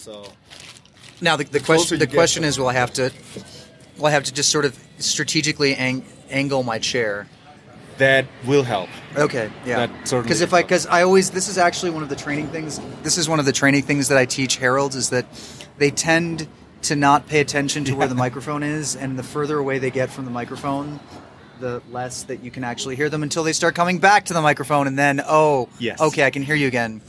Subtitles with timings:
[0.00, 0.24] So
[1.20, 3.12] Now the, the question the question is, will I have to
[3.98, 7.26] will I have to just sort of strategically ang- angle my chair?
[7.98, 8.88] that will help.
[9.14, 9.86] Okay, yeah.
[9.86, 12.80] Because if I because I always this is actually one of the training things.
[13.02, 15.26] This is one of the training things that I teach heralds is that
[15.76, 16.48] they tend
[16.82, 20.08] to not pay attention to where the microphone is, and the further away they get
[20.08, 20.98] from the microphone,
[21.60, 24.40] the less that you can actually hear them until they start coming back to the
[24.40, 26.00] microphone, and then oh, Yes.
[26.00, 27.02] okay, I can hear you again.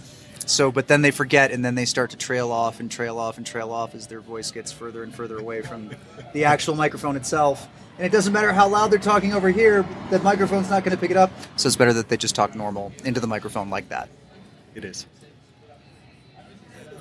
[0.52, 3.38] So, but then they forget, and then they start to trail off and trail off
[3.38, 5.92] and trail off as their voice gets further and further away from
[6.34, 7.70] the actual microphone itself.
[7.98, 11.00] And it doesn't matter how loud they're talking over here; that microphone's not going to
[11.00, 11.32] pick it up.
[11.56, 14.10] So it's better that they just talk normal into the microphone like that.
[14.76, 15.06] It is.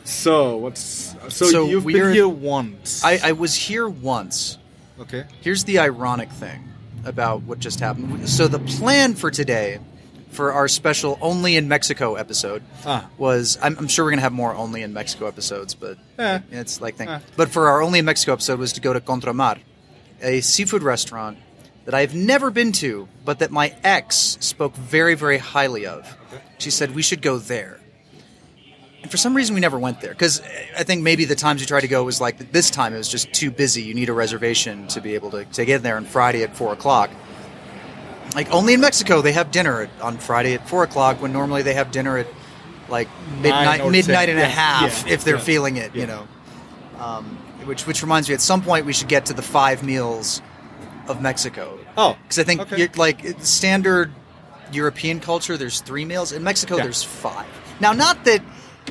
[0.05, 3.03] So what's so, So you've been here once?
[3.05, 4.59] I, I was here once.
[5.01, 5.25] okay.
[5.41, 6.69] Here's the ironic thing
[7.05, 8.29] about what just happened.
[8.29, 9.81] So the plan for today,
[10.31, 12.63] for our special only in Mexico episode,
[13.19, 16.41] was I'm, I'm sure we're gonna have more only in Mexico episodes, but Eh.
[16.51, 17.09] it's like thing.
[17.09, 17.19] Eh.
[17.37, 19.59] But for our only in Mexico episode was to go to Contramar,
[20.23, 21.39] a seafood restaurant
[21.85, 26.17] that I've never been to, but that my ex spoke very very highly of.
[26.59, 27.81] She said we should go there.
[29.03, 30.43] And for some reason, we never went there because
[30.77, 33.09] I think maybe the times we tried to go was like this time it was
[33.09, 33.83] just too busy.
[33.83, 36.55] You need a reservation to be able to, to get in there on Friday at
[36.55, 37.11] four o'clock.
[38.35, 41.63] Like only in Mexico they have dinner at, on Friday at four o'clock when normally
[41.63, 42.27] they have dinner at
[42.89, 43.09] like
[43.41, 44.31] midnight, midnight 10.
[44.31, 45.95] and a half yeah, if they're yeah, feeling it.
[45.95, 46.29] You know,
[46.99, 47.25] um,
[47.65, 50.43] which which reminds me, at some point we should get to the five meals
[51.09, 51.79] of Mexico.
[51.97, 52.89] Oh, because I think okay.
[52.97, 54.13] like standard
[54.73, 56.33] European culture, there's three meals.
[56.33, 56.85] In Mexico, Yeah.
[56.85, 57.47] there's five.
[57.81, 58.43] Now, not that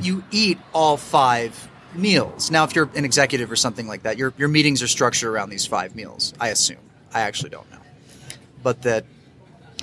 [0.02, 2.52] you eat all five meals.
[2.52, 5.50] Now, if you're an executive or something like that, your your meetings are structured around
[5.50, 6.34] these five meals.
[6.40, 6.78] I assume.
[7.14, 7.80] I actually don't know,
[8.62, 9.06] but that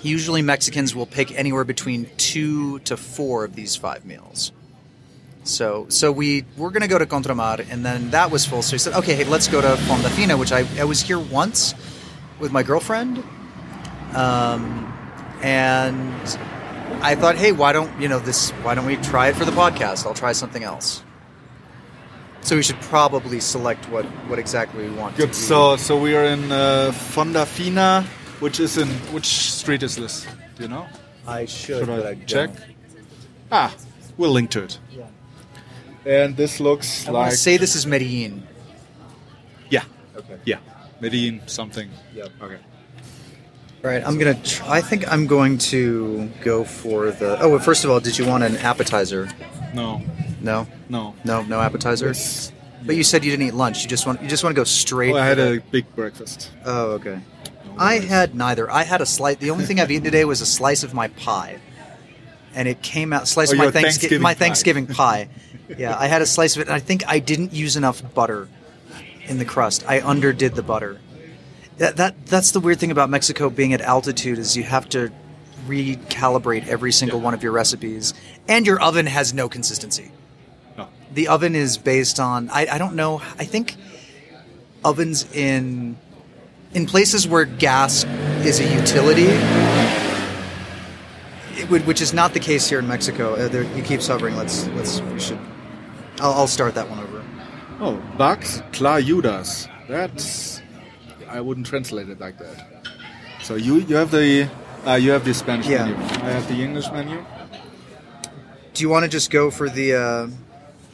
[0.02, 4.52] usually Mexicans will pick anywhere between two to four of these five meals.
[5.44, 8.62] So, so we we're gonna go to Contramar, and then that was full.
[8.62, 11.20] So we said, okay, hey, let's go to Fonda Fina, which I, I was here
[11.20, 11.74] once
[12.40, 13.22] with my girlfriend,
[14.12, 14.92] um,
[15.42, 16.38] and
[17.00, 18.50] I thought, hey, why don't you know this?
[18.62, 20.06] Why don't we try it for the podcast?
[20.06, 21.02] I'll try something else.
[22.40, 25.16] So we should probably select what what exactly we want.
[25.16, 25.28] Good.
[25.28, 28.04] To So so we are in uh, Fonda Fina,
[28.40, 30.26] which is in which street is this?
[30.56, 30.86] Do you know?
[31.26, 32.50] I should, Should I check?
[33.50, 33.74] Ah,
[34.16, 34.78] we'll link to it.
[34.92, 35.06] Yeah.
[36.04, 38.46] And this looks I like say this is Medellin.
[39.70, 39.82] yeah,
[40.16, 40.38] Okay.
[40.44, 40.58] yeah,
[41.00, 41.88] Medellin something.
[42.14, 42.28] Yeah.
[42.40, 42.58] Okay.
[43.84, 44.34] All right, I'm gonna.
[44.42, 47.38] Tr- I think I'm going to go for the.
[47.40, 49.28] Oh, well, first of all, did you want an appetizer?
[49.74, 50.02] No,
[50.40, 51.14] No, no.
[51.24, 52.06] no, no appetizer.
[52.08, 52.52] Yes.
[52.84, 53.82] But you said you didn't eat lunch.
[53.82, 54.22] You just want.
[54.22, 55.12] You just want to go straight.
[55.12, 56.50] Oh, I had a big breakfast.
[56.64, 57.20] Oh, okay.
[57.78, 58.70] I had neither.
[58.70, 59.36] I had a slice.
[59.36, 61.58] The only thing I've eaten today was a slice of my pie,
[62.54, 64.38] and it came out slice Oh, of my Thanksgiving Thanksgiving my pie.
[64.38, 65.28] Thanksgiving pie.
[65.76, 68.48] Yeah, I had a slice of it, and I think I didn't use enough butter
[69.26, 69.84] in the crust.
[69.88, 71.00] I underdid the butter.
[71.78, 75.10] That, that that's the weird thing about Mexico being at altitude is you have to
[75.66, 78.14] recalibrate every single one of your recipes,
[78.46, 80.12] and your oven has no consistency.
[80.78, 80.86] No.
[81.12, 83.20] The oven is based on I, I don't know.
[83.36, 83.74] I think
[84.84, 85.96] ovens in
[86.76, 88.04] in places where gas
[88.44, 89.28] is a utility,
[91.58, 93.34] it would, which is not the case here in Mexico.
[93.34, 94.36] Uh, there, he keeps hovering.
[94.36, 95.38] Let's let's we should.
[96.20, 97.24] I'll, I'll start that one over.
[97.80, 99.68] Oh, Bugs Clayudas.
[99.88, 100.60] That's
[101.28, 102.86] I wouldn't translate it like that.
[103.42, 104.48] So you you have the
[104.86, 105.86] uh, you have the Spanish Yeah.
[105.86, 105.96] menu.
[105.96, 107.24] I have the English menu.
[108.74, 110.26] Do you want to just go for the uh,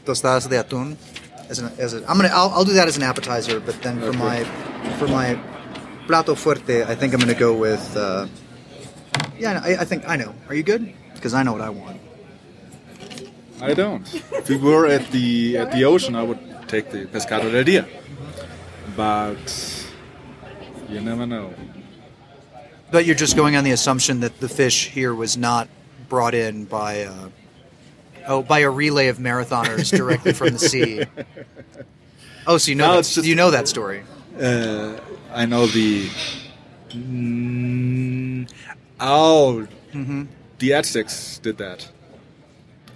[0.04, 0.97] tostadas de atún?
[1.50, 3.98] As an, as a, I'm gonna I'll, I'll do that as an appetizer, but then
[3.98, 4.19] for Okay.
[4.19, 4.44] my
[4.98, 5.34] for my
[6.12, 7.96] plato fuerte, I think I'm gonna go with.
[7.96, 8.26] Uh,
[9.38, 10.34] yeah, I, I think I know.
[10.48, 10.92] Are you good?
[11.14, 11.98] Because I know what I want.
[13.62, 14.04] I don't.
[14.14, 17.86] if we were at the at the ocean, I would take the pescado del dia.
[18.94, 19.86] But
[20.90, 21.54] you never know.
[22.90, 25.66] But you're just going on the assumption that the fish here was not
[26.10, 27.30] brought in by uh,
[28.28, 31.04] oh by a relay of marathoners directly from the sea.
[32.44, 34.03] Oh, so you know No, that, just- you know that story.
[34.36, 34.98] Uh,
[35.34, 36.08] I know the.
[36.90, 38.48] Mm,
[39.00, 40.22] oh, Mm-hmm.
[40.58, 41.86] the Aztecs did that.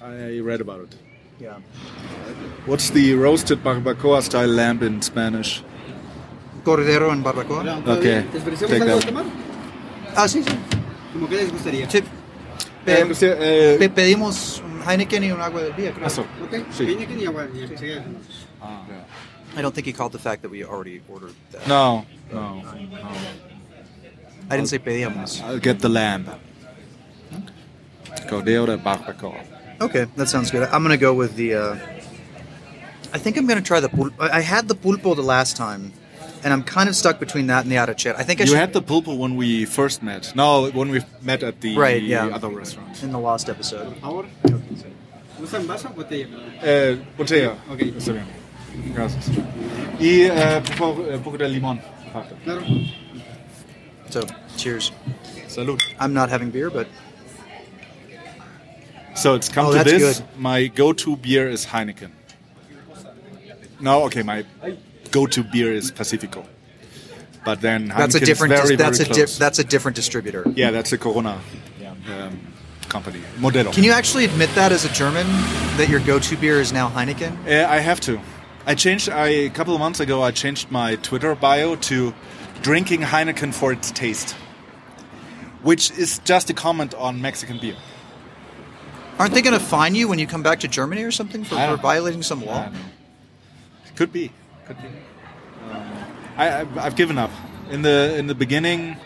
[0.02, 0.96] I read about it.
[1.38, 1.58] Yeah.
[2.64, 5.62] What's the roasted barbacoa style lamb in Spanish?
[6.64, 7.82] Cordero en barbacoa.
[7.98, 9.24] Okay, ¿Te take that.
[10.16, 10.50] Ah, sí, sí.
[11.12, 11.88] ¿Cómo que les gustaría?
[11.90, 11.98] Sí.
[11.98, 12.02] Eh,
[12.84, 15.92] Pe- eh, pe- pedimos un Heineken y un agua del día.
[15.92, 16.06] creo.
[16.06, 16.44] ah.
[16.44, 16.84] Ok, Sí.
[16.84, 17.46] Heineken y agua.
[17.54, 18.04] y se- Ah,
[19.56, 21.67] I don't think he called the fact that we already ordered that.
[21.67, 23.11] No, no, no.
[24.50, 25.43] I didn't say pedíamos.
[25.43, 26.26] I'll get the lamb.
[28.29, 29.44] Cordero de barbacoa.
[29.81, 30.62] Okay, that sounds good.
[30.70, 31.76] I'm gonna go with the uh,
[33.12, 34.12] I think I'm going to try the pulpo.
[34.20, 35.93] I I had the pulpo the last time,
[36.44, 38.14] and I'm kind of stuck between that and the arrachera.
[38.19, 40.35] I think I You should had the pulpo when we first met.
[40.35, 42.26] No, when we met at the Right, yeah.
[42.26, 43.03] other restaurant.
[43.03, 43.97] in the last episode.
[44.03, 44.29] Ahora.
[45.41, 46.29] ¿Usan vaso o botella?
[46.62, 46.97] Eh,
[48.82, 48.84] botella.
[48.84, 48.84] Ok.
[48.84, 48.94] Está bien.
[48.94, 49.31] Gracias.
[50.00, 51.81] Y eh, por favor, un poco de limón.
[52.44, 52.62] Claro.
[54.11, 54.20] So,
[54.56, 54.93] cheers.
[55.49, 55.78] Salud.
[56.00, 56.87] I'm not having beer, but
[59.14, 60.19] So it's come Oh, to this.
[60.20, 60.25] good.
[60.38, 62.11] My go-to beer is Heineken.
[63.81, 64.44] No, okay, my
[65.11, 66.44] go-to beer is Pacifico.
[67.44, 68.55] But then that's a Heineken is different.
[68.55, 69.38] Very, that's very a diff, close.
[69.38, 70.44] that's a different distributor.
[70.55, 71.40] yeah, that's a Corona
[72.08, 72.38] um,
[72.88, 73.20] company.
[73.38, 73.72] Modelo.
[73.72, 75.26] Can you actually admit that as a German
[75.79, 77.32] that your go-to beer is now Heineken?
[77.46, 78.20] Uh, I have to.
[78.66, 79.08] I changed.
[79.08, 82.12] I, a couple of months ago, I changed my Twitter bio to
[82.62, 84.32] drinking Heineken for its taste,
[85.62, 87.76] which is just a comment on Mexican beer.
[89.18, 91.54] Aren't they going to fine you when you come back to Germany or something for,
[91.54, 92.68] for violating some law?
[93.94, 94.30] Could be.
[94.66, 94.88] Could be.
[95.70, 95.82] Um,
[96.36, 97.30] I, I've given up.
[97.70, 98.96] In the in the beginning,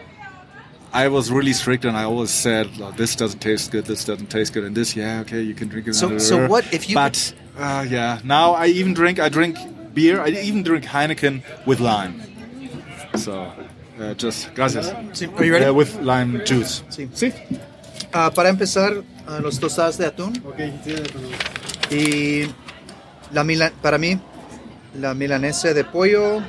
[0.92, 3.86] I was really strict, and I always said, "Well, "This doesn't taste good.
[3.86, 5.94] This doesn't taste good." And this, yeah, okay, you can drink it.
[5.94, 9.18] So- so what if you But uh, yeah, now I even drink.
[9.18, 9.56] I drink
[9.94, 10.20] beer.
[10.20, 12.14] I even drink Heineken with lime.
[13.16, 13.52] So
[14.00, 14.92] uh, just gracias.
[15.12, 15.66] Sí, Are you ready?
[15.66, 16.82] Uh, with lime juice.
[16.90, 17.08] Sí.
[17.14, 17.32] Sí.
[18.12, 21.28] Ah, para empezar, ah, los tostadas de atún Ok, sí, de acuerdo.
[21.90, 22.50] y
[23.32, 24.18] la mila- para mí
[24.98, 26.42] la milanesa de pollo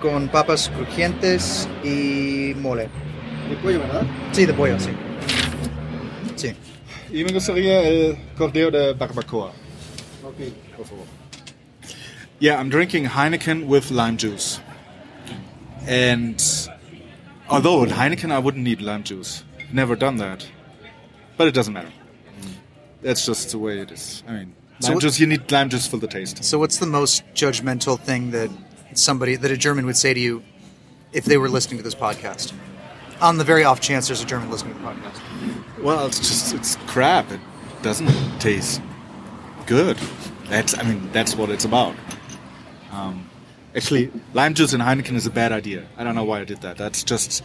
[0.00, 2.88] con papas crujientes y mole.
[3.50, 4.02] De pollo, ¿verdad?
[4.32, 4.90] Sí, de pollo, sí.
[6.36, 6.54] Sí.
[7.12, 9.52] Y me gustaría el cordero de barbacoa.
[10.38, 10.52] Ok.
[10.76, 11.06] Por favor.
[12.40, 14.60] Yeah, I'm drinking Heineken with lime juice.
[15.86, 16.42] And
[17.48, 19.44] although with Heineken I wouldn't need lime juice.
[19.72, 20.46] Never done that.
[21.36, 21.92] But it doesn't matter.
[23.02, 24.22] That's just the way it is.
[24.26, 26.42] I mean, So lime juice, you need lime juice for the taste.
[26.42, 28.50] So what's the most judgmental thing that
[28.94, 30.42] somebody that a German would say to you
[31.12, 32.52] if they were listening to this podcast?
[33.20, 35.82] On the very off chance there's a German listening to the podcast.
[35.82, 37.30] Well, it's just, it's crap.
[37.30, 37.40] It
[37.82, 38.80] doesn't taste
[39.66, 39.96] good.
[40.48, 41.94] That's, I mean, that's what it's about.
[42.92, 43.28] Um,
[43.74, 45.86] actually, lime juice and Heineken is a bad idea.
[45.96, 46.76] I don't know why I did that.
[46.76, 47.42] That's just,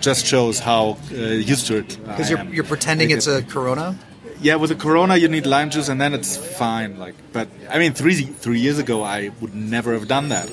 [0.00, 1.98] just shows how uh, used to it.
[2.04, 2.52] Because you're am.
[2.54, 3.98] you're pretending it's it- a Corona.
[4.40, 4.56] yeah.
[4.56, 6.98] With a Corona, you need lime juice, and then it's fine.
[6.98, 10.50] Like, but I mean, three three years ago, I would never have done that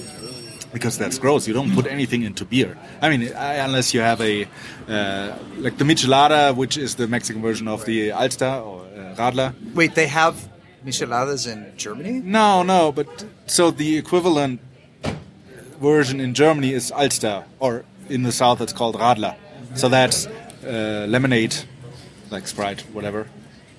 [0.74, 1.48] because that's gross.
[1.48, 2.78] You don't put anything into beer.
[3.02, 4.48] I mean, I, unless you have a
[4.88, 9.54] uh, like the Michelada, which is the Mexican version of the Alster or uh, Radler.
[9.74, 10.48] Wait, they have
[10.86, 12.22] micheladas in Germany?
[12.24, 14.60] No, no, but so the equivalent
[15.80, 19.36] version in Germany is Alster, or in the south it's called Radler.
[19.76, 20.28] So that's
[20.66, 21.56] uh, lemonade,
[22.30, 23.28] like Sprite, whatever,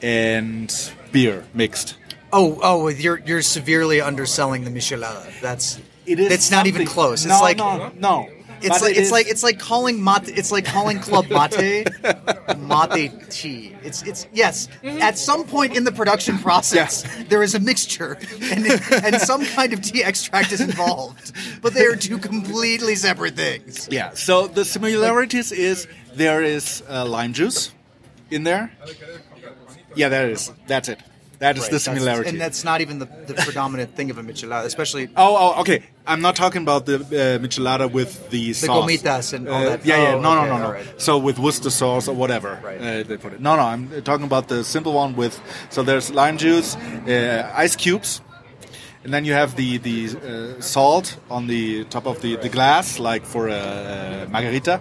[0.00, 0.72] and
[1.12, 1.96] beer mixed.
[2.32, 5.28] Oh, oh, you're you're severely underselling the michelada.
[5.40, 6.32] That's It is.
[6.32, 7.24] It's not even close.
[7.24, 8.28] It's no, like no, no.
[8.64, 10.28] It's But like it's is- like it's like calling mate.
[10.28, 11.88] It's like calling club mate
[12.58, 13.74] mate tea.
[13.82, 14.68] It's it's yes.
[14.82, 18.18] At some point in the production process, there is a mixture,
[18.52, 18.66] and
[19.04, 21.32] and some kind of tea extract is involved.
[21.60, 23.88] But they are two completely separate things.
[23.90, 24.10] Yeah.
[24.14, 27.72] So the similarities is there is uh, lime juice
[28.30, 28.72] in there.
[29.94, 30.50] Yeah, there is.
[30.66, 30.98] That's it.
[31.42, 32.28] That is Right, the similarity.
[32.30, 35.78] and that's not even the, the predominant thing of a michelada, especially Oh, oh, okay.
[36.06, 38.68] I'm not talking about the uh, michelada with the, sauce.
[38.78, 39.84] gomitas and all Uh, that.
[39.84, 40.14] Yeah, yeah.
[40.14, 40.66] Oh, No, okay, no, no, no.
[40.66, 40.86] alright.
[41.06, 42.80] So with Worcester sauce or whatever Right.
[42.80, 43.40] uh, they put it.
[43.40, 43.62] No, no.
[43.72, 45.34] I'm talking about the simple one with.
[45.74, 48.10] So there's lime juice, uh, ice cubes,
[49.04, 51.64] and then you have the the uh, salt on the
[51.94, 54.74] top of the, the glass, like for a, uh margarita,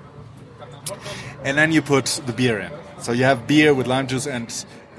[1.44, 2.72] and then you put the beer in.
[3.06, 4.50] So you have beer with lime juice and.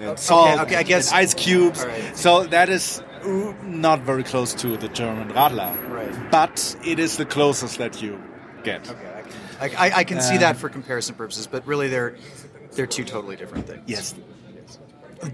[0.03, 1.81] Uh, salt, okay, I guess- ice cubes.
[1.83, 2.17] Alright.
[2.17, 3.03] So that is
[3.65, 5.75] not very close to the German Radler.
[5.91, 6.31] Right.
[6.31, 8.21] But it is the closest that you
[8.65, 8.89] get.
[9.61, 12.17] I, I, I can see Um, that for comparison purposes, but really they're
[12.73, 13.83] they're two totally different things.
[13.87, 14.15] Yes.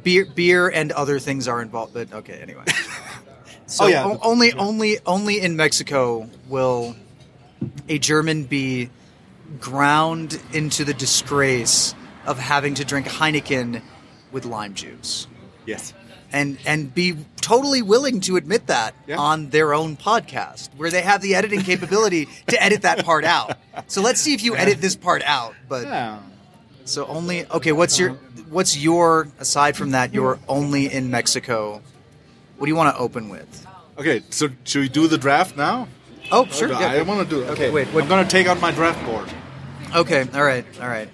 [0.02, 1.94] beer beer and other things are involved.
[1.94, 2.64] But okay, anyway.
[3.70, 4.04] So Oh, yeah.
[4.06, 6.96] o- only only only in Mexico will
[7.86, 8.88] a German be
[9.60, 11.94] ground into the disgrace
[12.24, 13.82] of having to drink Heineken
[14.32, 15.26] with lime juice.
[15.66, 15.92] Yes.
[16.32, 19.16] And and be totally willing to admit that Yeah.
[19.18, 23.56] on their own podcast, where they have the editing capability to edit that part out.
[23.86, 25.54] So let's see if you edit this part out.
[25.68, 26.18] But Yeah.
[26.84, 27.72] so only okay.
[27.72, 28.10] What's your
[28.50, 30.12] what's your aside from that?
[30.12, 31.80] You're only in Mexico.
[32.58, 33.66] What do you want to open with?
[33.98, 35.88] Okay, so should we do the draft now?
[36.30, 36.72] Oh, sure.
[36.74, 37.00] I yeah.
[37.00, 37.44] I want to do it.
[37.50, 39.28] Okay, Okay, wait, what- I'm going to take out my draft board.
[39.94, 40.26] Okay.
[40.34, 40.64] All right.
[40.80, 41.08] All right.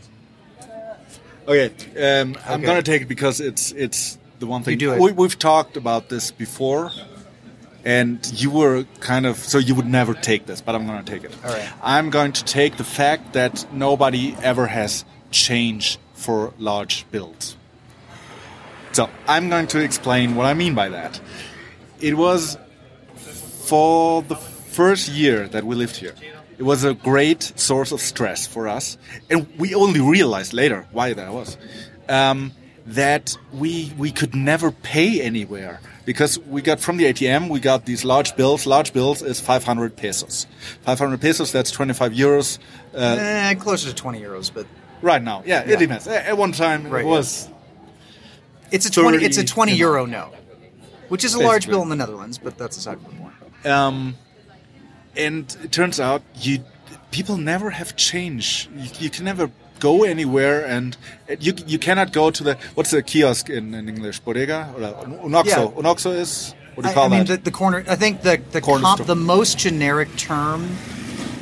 [1.46, 4.72] Okay, um, I'm going to take it because it's it's the one thing.
[4.72, 5.00] You do it.
[5.00, 6.90] We, we've talked about this before,
[7.84, 11.10] and you were kind of so you would never take this, but I'm going to
[11.10, 11.36] take it.
[11.44, 11.68] All right.
[11.82, 17.56] I'm going to take the fact that nobody ever has change for large builds.
[18.92, 21.20] So I'm going to explain what I mean by that.
[22.00, 22.56] It was
[23.66, 26.14] for the first year that we lived here.
[26.58, 28.96] It was a great source of stress for us,
[29.30, 31.56] and we only realized later why that was.
[32.08, 32.52] Um,
[32.87, 37.87] that we we could never pay anywhere because we got from the ATM we got
[37.87, 38.66] these large bills.
[38.66, 40.46] Large bills is 500 pesos.
[40.82, 42.58] 500 pesos that's 25 euros.
[42.94, 44.66] Uh, Eh, closer to 20 euros, but
[45.00, 45.73] right now, yeah, Yeah.
[45.75, 46.06] it depends.
[46.06, 47.49] At one time Right, it was
[48.70, 50.34] it's a 20 it's a 20 euro note,
[51.08, 53.34] which is a large bill in the Netherlands, but that's aside from the point.
[53.66, 54.14] Um,
[55.16, 56.64] and it turns out you
[57.11, 58.68] people never have change.
[58.76, 60.97] You, you can never go anywhere, and
[61.40, 64.92] you you cannot go to the what's the kiosk in, in English bodega or uh,
[65.04, 65.25] unoxo.
[65.25, 65.47] un.
[65.47, 65.78] Yeah.
[65.78, 67.44] Un OXXO is what do you I, call I mean, that?
[67.44, 67.85] the, the corner.
[67.88, 70.76] I think the the Corner comp, the most generic term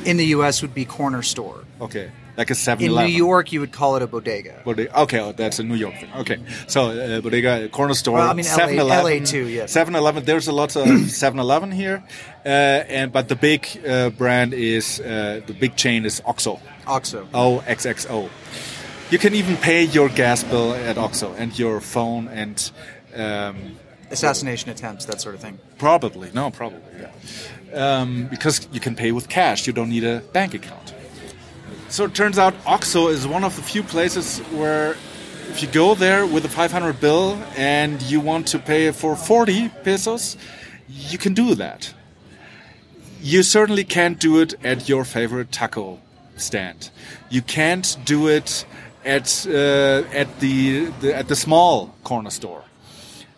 [0.05, 0.63] in the U.S.
[0.63, 1.65] would be corner store.
[1.81, 4.61] okay, like a Seven In New York, you would call it a bodega.
[4.65, 5.03] Bodega.
[5.03, 6.11] Okay, oh, that's a New York thing.
[6.17, 9.75] Okay, so uh, bodega, corner store, Well, I mean, LA 7-Eleven, LA too, yes.
[9.75, 10.25] 7-Eleven.
[10.25, 12.03] There's a lot of 7-Eleven here,
[12.45, 16.61] uh, and but the big uh, brand is uh, the big chain is OXXO.
[16.87, 17.29] Oxo.
[17.33, 18.29] OXXO.
[19.11, 22.71] You can even pay your gas bill at OXXO and your phone and
[23.15, 23.77] um,
[24.11, 25.59] Assassination attempts, that sort of thing.
[25.79, 29.67] probably no, probably yeah, um, because you can pay with cash.
[29.67, 30.95] You don't need a bank account.
[31.93, 34.93] So it turns out OXXO is one of the few places where
[35.51, 39.69] if you go there with a 500 bill and you want to pay for 40
[39.85, 40.39] pesos,
[40.89, 41.93] you can do that.
[43.21, 46.01] You certainly can't do it at your favorite taco
[46.37, 46.89] stand.
[47.29, 48.65] You can't do it
[49.05, 52.62] at uh, at the, the at the small corner store.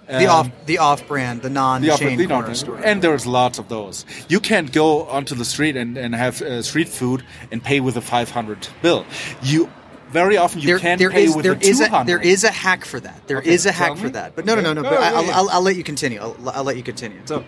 [0.07, 2.79] The Um, off the off brand, the non the chain the corner store.
[2.85, 4.05] And there's lots of those.
[4.29, 7.97] You can't go onto the street and, and have uh, street food and pay with
[7.97, 9.05] a 500 bill.
[9.43, 9.71] You
[10.11, 12.03] very often you there, can't there pay is- there a is 200.
[12.03, 13.27] a there is a hack for that.
[13.27, 14.37] There is Okay, a hack tell for that.
[14.37, 14.81] But no, no, no, no.
[14.81, 14.91] Okay.
[14.91, 15.37] But I'll, yeah.
[15.39, 16.21] I'll, I'll let you continue.
[16.21, 17.21] I'll, I'll let you continue.
[17.25, 17.43] So,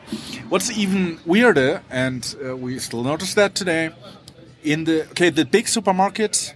[0.49, 3.91] what's even weirder, and uh, we still notice that today,
[4.65, 6.55] in the okay, the big supermarkets.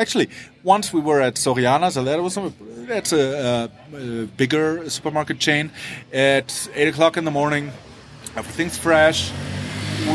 [0.00, 0.28] Actually,
[0.68, 2.52] once we were at Soriana, so that was a,
[2.86, 5.70] that's a, uh a bigger supermarket chain.
[6.12, 7.72] At eight o'clock in the morning,
[8.36, 9.32] everything's fresh.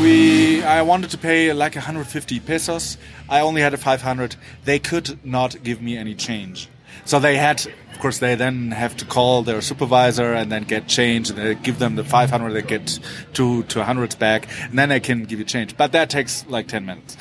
[0.00, 2.96] We I wanted to pay like 150 pesos.
[3.28, 4.36] I only had a 500.
[4.64, 6.68] They could not give me any change.
[7.04, 10.86] So they had, of course, they then have to call their supervisor and then get
[10.86, 12.52] change, and they give them the 500.
[12.52, 12.98] They get
[13.32, 15.76] two to hundreds back, and then they can give you change.
[15.76, 17.16] But that takes like 10 minutes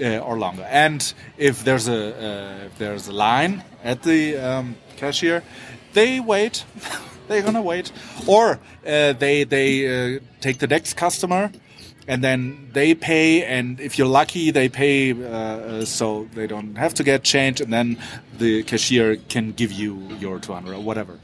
[0.00, 0.66] uh, or longer.
[0.70, 5.42] And if there's a uh, if there's a line at the um, cashier,
[5.92, 6.64] they wait.
[7.28, 7.90] They're gonna wait,
[8.24, 11.50] or uh, they they uh, take the next customer,
[12.06, 13.42] and then they pay.
[13.44, 17.60] And if you're lucky, they pay uh, uh, so they don't have to get change,
[17.60, 17.98] and then
[18.38, 21.18] the cashier can give you your 200 or whatever.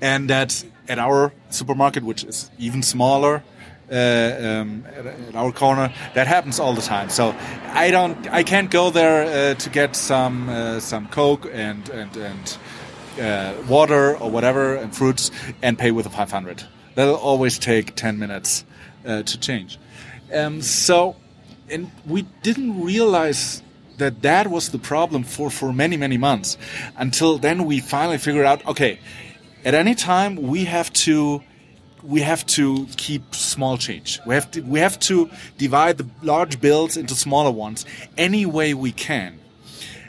[0.00, 3.44] And that's at our supermarket, which is even smaller.
[3.90, 7.08] Uh, um, at, our corner, that happens all the time.
[7.08, 7.34] So
[7.72, 12.16] I don't, I can't go there uh, to get some uh, some Coke and and
[12.16, 12.58] and
[13.20, 15.30] uh, water or whatever and fruits
[15.62, 16.64] and pay with a 500.
[16.94, 18.64] That'll always take 10 minutes
[19.04, 19.78] uh, to change.
[20.32, 21.16] Um, so,
[21.68, 23.62] and we didn't realize
[23.98, 26.56] that that was the problem for, for many, many months
[26.96, 28.98] until then we finally figured out, okay,
[29.64, 31.42] at any time we have to
[32.02, 34.20] we have to keep small change.
[34.26, 37.84] We have to we have to divide the large bills into smaller ones
[38.16, 39.38] any way we can.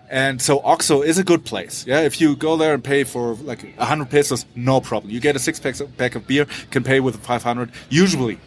[0.10, 1.86] And so OXXO is a good place.
[1.88, 5.12] Yeah, if you go there and pay for like hundred pesos, no problem.
[5.14, 7.72] You get a six pack pack of beer, can pay with five hundred.
[7.90, 8.38] Usually,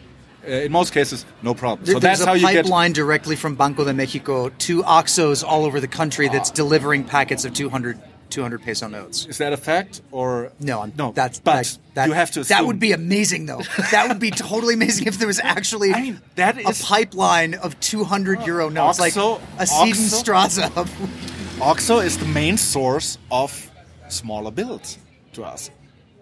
[0.47, 1.83] uh, in most cases, no problem.
[1.85, 2.65] There- so that's how a you get.
[2.65, 7.45] pipeline directly from Banco de Mexico to OXXOs all over the country that's delivering packets
[7.45, 7.99] of 200,
[8.35, 9.25] 200 peso notes.
[9.27, 11.13] Is that a fact or No, I'm, no?
[11.13, 12.43] That's but that, that- you have to.
[12.43, 13.61] That would be amazing, though.
[13.91, 17.79] that would be totally amazing if there was actually I mean, that a pipeline of
[17.79, 21.59] 200 euro notes, like a OXXO- Seidenstrasse.
[21.61, 23.71] OXXO is the main source of
[24.09, 24.97] smaller bills
[25.33, 25.71] to us,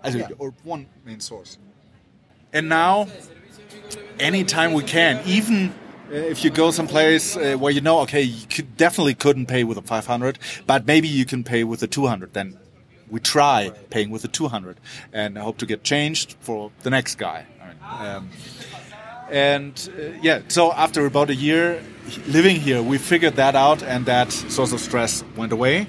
[0.03, 0.35] think, Yeah.
[0.37, 1.57] or one main source.
[2.53, 3.07] And now,
[4.19, 5.73] anytime we can, even uh,
[6.13, 9.77] if you go someplace uh, where you know, okay, you could, definitely couldn't pay with
[9.77, 12.57] a 500, but maybe you can pay with a 200, then
[13.09, 14.79] we try paying with a 200
[15.11, 17.45] and hope to get changed for the next guy.
[17.99, 18.29] Um,
[19.29, 21.83] and uh, yeah, so after about a year
[22.27, 25.87] living here, we figured that out, and that source of stress went away.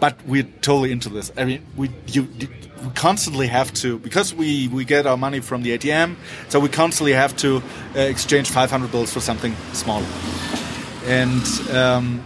[0.00, 1.32] but we're totally into this.
[1.36, 2.48] I mean, we you, you
[2.84, 6.16] we constantly have to because we we get our money from the ATM,
[6.48, 7.62] so we constantly have to
[7.96, 10.06] uh, exchange 500 bills for something smaller.
[11.06, 12.24] And um,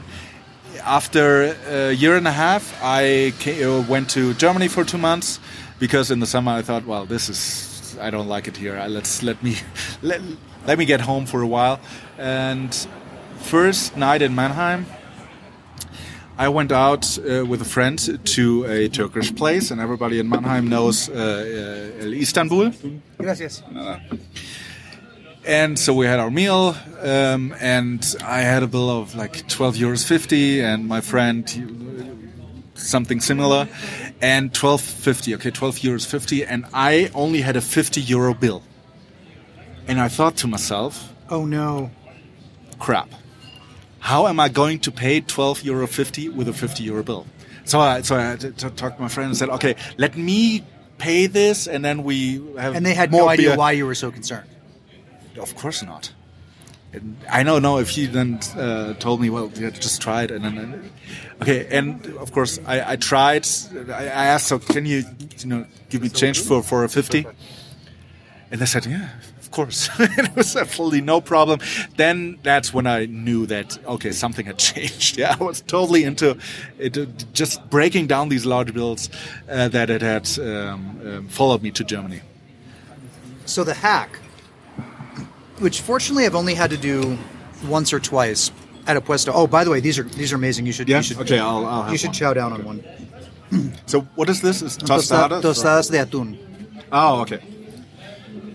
[0.85, 5.41] after a year and a half, I ca- uh, went to Germany for two months
[5.79, 8.77] because in the summer I thought, well, this is I don't like it here.
[8.77, 9.57] I- Let's let me
[10.03, 10.21] let,
[10.67, 11.81] let me get home for a while.
[12.19, 12.75] And
[13.39, 14.87] first night in Mannheim,
[16.39, 20.69] I went out uh, with a friend to a Turkish place, and everybody in Mannheim
[20.69, 22.73] knows uh, uh, El Istanbul.
[23.19, 23.63] Gracias.
[25.45, 29.77] And so we had our meal, um, and I had a bill of like 12
[29.77, 31.45] euros 50, and my friend
[32.75, 33.67] something similar,
[34.21, 35.35] and 12.50.
[35.37, 38.63] Okay, 12 euros 50, and I only had a 50 euro bill.
[39.89, 41.91] And I thought to myself, Oh no.
[42.79, 43.09] crap.
[43.99, 47.27] How am I going to pay 12 euro 50 with a 50 euro bill?
[47.65, 50.17] So I, so I had to to talk to my friend and said, okay, let
[50.17, 50.63] me
[50.99, 53.57] pay this, and then we have And they had more no idea beer.
[53.59, 54.49] why you were so concerned.
[55.39, 56.13] Of course not.
[56.93, 60.31] And I don't know if he then uh, told me, well, yeah, just try it,
[60.31, 60.91] and then
[61.43, 61.67] okay.
[61.71, 63.47] And of course, I, I tried.
[63.91, 65.05] I, I asked, so can you,
[65.39, 67.27] you know, give me change for for a fifty?
[68.51, 69.11] And they said, yeah,
[69.49, 69.89] of course.
[69.99, 71.59] it was absolutely no problem.
[71.97, 75.17] Then that's when I knew that okay, something had changed.
[75.19, 76.37] Yeah, I was totally into
[76.79, 79.09] it, uh, just breaking down these large bills
[79.49, 82.21] uh, that it had um, um, followed me to Germany.
[83.47, 84.19] So the hack,
[85.61, 87.17] which fortunately I've only had to do
[87.67, 88.51] once or twice
[88.87, 89.33] at a puesto.
[89.35, 90.67] Oh, by the way, these are these are amazing.
[90.67, 90.99] You should Yeah?
[90.99, 92.15] you should Okay, I'll- I'll have you should one.
[92.15, 92.83] chow down on one.
[93.87, 94.61] So what is this?
[94.63, 95.41] Is tostadas?
[95.43, 96.37] tostadas de atún.
[96.93, 97.41] Oh, okay.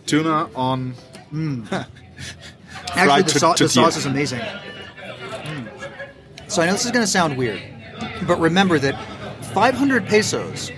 [0.05, 0.93] Tuna on.
[2.95, 4.39] Actually, the, sau- the sauce is amazing.
[4.39, 5.67] Mm.
[6.48, 7.62] So I know this is going to sound weird,
[8.27, 8.95] but remember that
[9.53, 10.72] 500 pesos,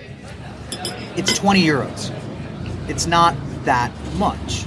[1.16, 2.12] it's 20 euros.
[2.88, 4.64] It's not that much.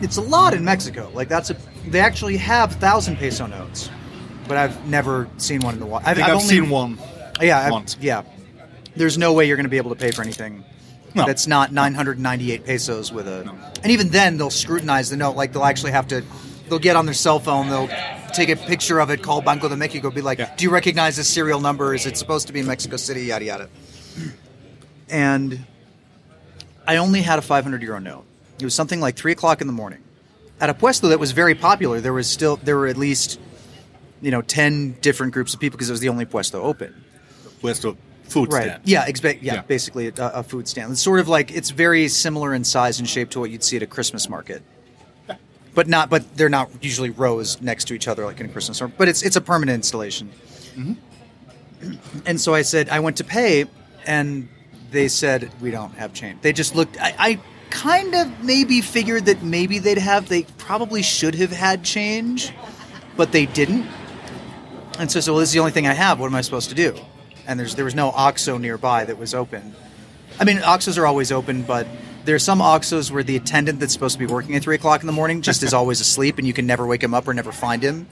[0.00, 1.10] It's a lot in Mexico.
[1.14, 1.56] Like that's a.
[1.86, 3.90] They actually have thousand peso notes,
[4.48, 6.04] but I've never seen one in the wild.
[6.04, 6.98] I think I've, seen one.
[7.40, 7.96] Yeah, I've- once.
[8.00, 8.22] yeah.
[8.96, 10.64] There's no way you're going to be able to pay for anything
[11.14, 11.26] No.
[11.26, 13.44] that's not 998 pesos with a.
[13.44, 13.54] No.
[13.82, 15.36] And even then, they'll scrutinize the note.
[15.36, 16.22] Like they'll actually have to.
[16.68, 17.68] They'll get on their cell phone.
[17.68, 17.88] They'll
[18.32, 19.22] take a picture of it.
[19.22, 20.10] Call Banco de Mexico.
[20.10, 20.54] Be like, Yeah.
[20.56, 21.94] "Do you recognize this serial number?
[21.94, 23.22] Is it supposed to be in Mexico City?
[23.22, 23.68] Yada yada."
[25.08, 25.64] And
[26.86, 28.24] I only had a 500 euro note.
[28.60, 29.98] It was something like three o'clock in the morning.
[30.60, 33.40] At a puesto that was very popular, there was still there were at least,
[34.20, 36.94] you know, ten different groups of people because it was the only puesto open.
[37.44, 37.50] The
[38.30, 38.64] food Right.
[38.64, 38.82] stand?
[38.84, 39.06] Yeah.
[39.06, 39.62] Expe- yeah, Yeah.
[39.62, 40.92] Basically, a, a food stand.
[40.92, 43.76] It's sort of like it's very similar in size and shape to what you'd see
[43.76, 44.62] at a Christmas market,
[45.74, 46.08] but not.
[46.10, 48.96] But they're not usually rows next to each other like in a Christmas market.
[48.98, 50.30] But it's it's a permanent installation.
[50.76, 51.92] Mm-hmm.
[52.26, 53.64] And so I said I went to pay,
[54.06, 54.48] and
[54.90, 56.40] they said we don't have change.
[56.42, 57.00] They just looked.
[57.00, 57.40] I, I
[57.70, 60.28] kind of maybe figured that maybe they'd have.
[60.28, 62.52] They probably should have had change,
[63.16, 63.86] but they didn't.
[64.98, 66.20] And so, so well, this is the only thing I have.
[66.20, 66.94] What am I supposed to do?
[67.50, 69.74] And there's there was no OXXO nearby that was open.
[70.38, 71.84] I mean, OXXOs are always open, but
[72.24, 75.00] there are some OXXOs where the attendant that's supposed to be working at three o'clock
[75.00, 77.34] in the morning just is always asleep, and you can never wake him up or
[77.34, 78.06] never find him.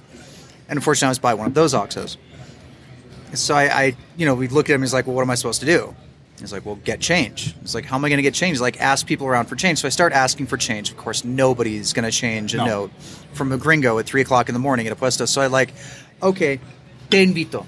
[0.68, 2.16] And unfortunately, I was by one of those OXXOs.
[3.34, 4.80] So I, I, you know, we looked at him.
[4.80, 5.94] He's like, "Well, what am I supposed to do?"
[6.40, 8.60] He's like, "Well, get change." He's like, "How am I going to get change?" He's
[8.60, 10.90] like, "Ask people around for change." So I start asking for change.
[10.90, 12.66] Of course, nobody's going to change a No.
[12.66, 12.90] note
[13.34, 15.26] from a gringo at three o'clock in the morning at a puesto.
[15.26, 15.72] So I like,
[16.22, 16.58] okay,
[17.10, 17.66] te invito.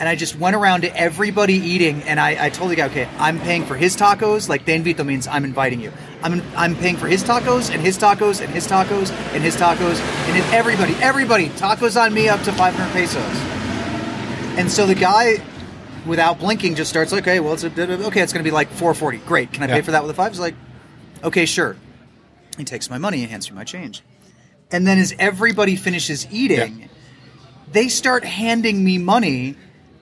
[0.00, 3.08] And I just went around to everybody eating, and I, I told the guy, okay,
[3.18, 4.48] I'm paying for his tacos.
[4.48, 5.92] Like, te invito means I'm inviting you.
[6.22, 9.98] I'm, I'm paying for his tacos, and his tacos, and his tacos, and his tacos,
[10.00, 13.22] and then everybody, everybody, tacos on me up to 500 pesos.
[14.56, 15.42] And so the guy,
[16.06, 17.66] without blinking, just starts, okay, well, it's a,
[18.06, 19.18] okay, it's going to be like 440.
[19.18, 19.52] Great.
[19.52, 20.30] Can I pay for that with a five?
[20.30, 20.54] He's like,
[21.24, 21.76] okay, sure.
[22.56, 24.02] He takes my money and hands me my change.
[24.70, 26.86] And then as everybody finishes eating, Yeah.
[27.72, 29.56] they start handing me money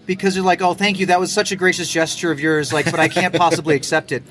[0.07, 1.07] because they're like, "Oh, thank you.
[1.07, 4.23] That was such a gracious gesture of yours." Like, but I can't possibly accept it.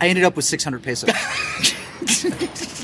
[0.00, 1.10] I ended up with 600 pesos.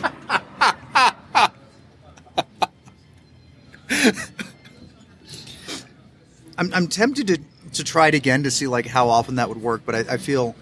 [6.58, 7.38] I'm, I'm tempted to,
[7.74, 10.16] to try it again to see like how often that would work, but I, I
[10.16, 10.54] feel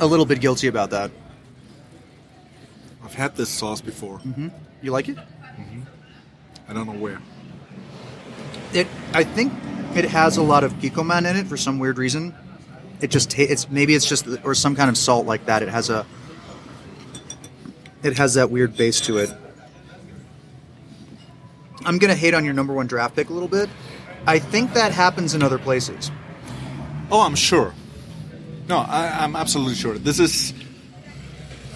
[0.00, 1.10] a little bit guilty about that.
[3.04, 4.18] I've had this sauce before.
[4.18, 4.48] Mm-hmm.
[4.82, 5.16] You like it?
[5.16, 5.82] Mm-hmm.
[6.68, 7.20] I don't know where.
[8.76, 9.52] It, I think
[9.94, 12.34] it has a lot of Kikkoman in it for some weird reason.
[13.00, 15.62] It just ta- it's maybe it's just or some kind of salt like that.
[15.62, 16.06] It has a
[18.02, 19.30] it has that weird base to it.
[21.84, 23.68] I'm gonna hate on your number one draft pick a little bit
[24.26, 26.10] I think that happens in other places.
[27.10, 27.72] Oh, I'm sure.
[28.68, 29.96] No, I, I'm absolutely sure.
[29.96, 30.52] This is.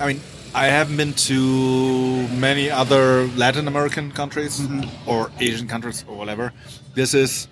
[0.00, 0.20] I mean,
[0.52, 5.08] I haven't been to many other Latin American countries mm-hmm.
[5.08, 6.52] or Asian countries or whatever.
[6.94, 7.46] This is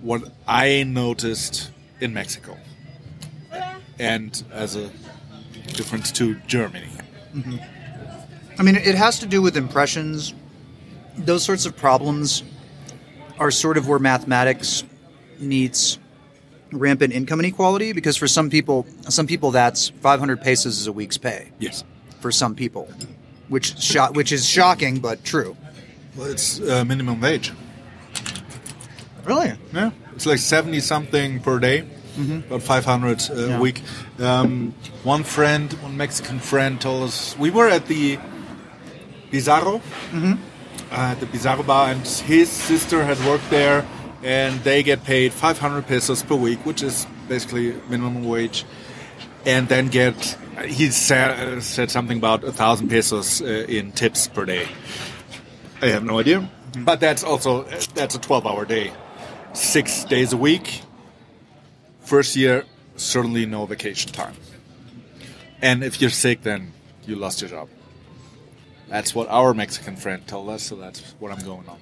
[0.00, 2.56] what I noticed in Mexico,
[3.98, 4.90] and as a
[5.74, 6.88] difference to Germany.
[7.34, 7.56] Mm-hmm.
[8.58, 10.34] I mean, it has to do with impressions.
[11.18, 12.42] Those sorts of problems
[13.38, 14.84] are sort of where mathematics
[15.38, 15.98] meets
[16.72, 21.18] rampant income inequality because for some people, some people that's 500 pesos is a week's
[21.18, 21.84] pay Yes.
[22.20, 22.88] For some people,
[23.48, 25.56] which sho- which is shocking but true.
[26.16, 27.52] Well, it's uh, minimum wage.
[29.24, 29.52] Really?
[29.72, 31.86] Yeah, it's like seventy something per day,
[32.48, 33.56] about five hundred uh, Yeah.
[33.58, 33.82] a week.
[34.18, 38.18] Um, one friend, one Mexican friend, told us we were at the
[39.30, 39.80] Bizarro,
[40.90, 43.86] uh, the Bizarro bar, and his sister had worked there,
[44.22, 48.64] and they get paid five hundred pesos per week, which is basically minimum wage,
[49.46, 50.36] and then get.
[50.66, 54.68] He said, said something about a thousand pesos uh, in tips per day.
[55.80, 58.92] I have no idea, but that's also that's a twelve-hour day
[59.54, 60.82] six days a week.
[62.00, 62.64] First year,
[62.96, 64.34] certainly no vacation time.
[65.62, 66.72] And if you're sick, then
[67.06, 67.68] you lost your job.
[68.88, 71.78] That's what our Mexican friend told us, so that's what I'm going on.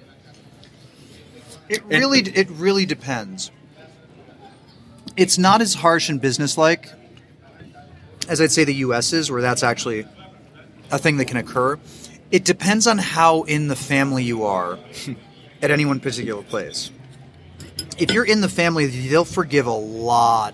[1.67, 3.51] It really, it really depends.
[5.17, 6.87] It's not as harsh and businesslike
[8.29, 9.11] as I'd say the U.S.
[9.11, 10.05] is, where that's actually
[10.91, 11.77] a thing that can occur.
[12.31, 14.79] It depends on how in the family you are
[15.61, 16.91] at any one particular place.
[17.97, 20.53] If you're in the family, they'll forgive a lot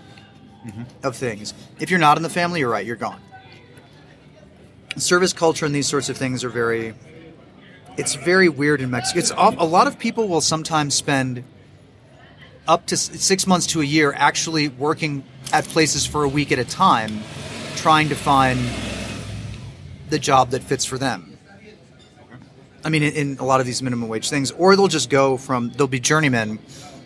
[0.66, 0.82] mm-hmm.
[1.04, 1.54] of things.
[1.78, 3.20] If you're not in the family, you're right, you're gone.
[4.96, 6.94] Service culture and these sorts of things are very
[7.96, 9.18] it's very weird in Mexico.
[9.18, 11.44] It's off, a lot of people will sometimes spend
[12.68, 16.58] up to six months to a year actually working at places for a week at
[16.58, 17.22] a time,
[17.76, 18.58] trying to find
[20.08, 21.38] the job that fits for them.
[22.84, 25.36] I mean, in, in a lot of these minimum wage things, or they'll just go
[25.36, 26.58] from they'll be journeymen,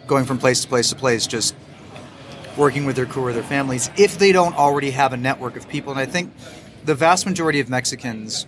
[0.07, 1.55] going from place to place to place, just
[2.57, 5.69] working with their crew or their families if they don't already have a network of
[5.69, 5.93] people.
[5.93, 6.33] And I think
[6.85, 8.47] the vast majority of Mexicans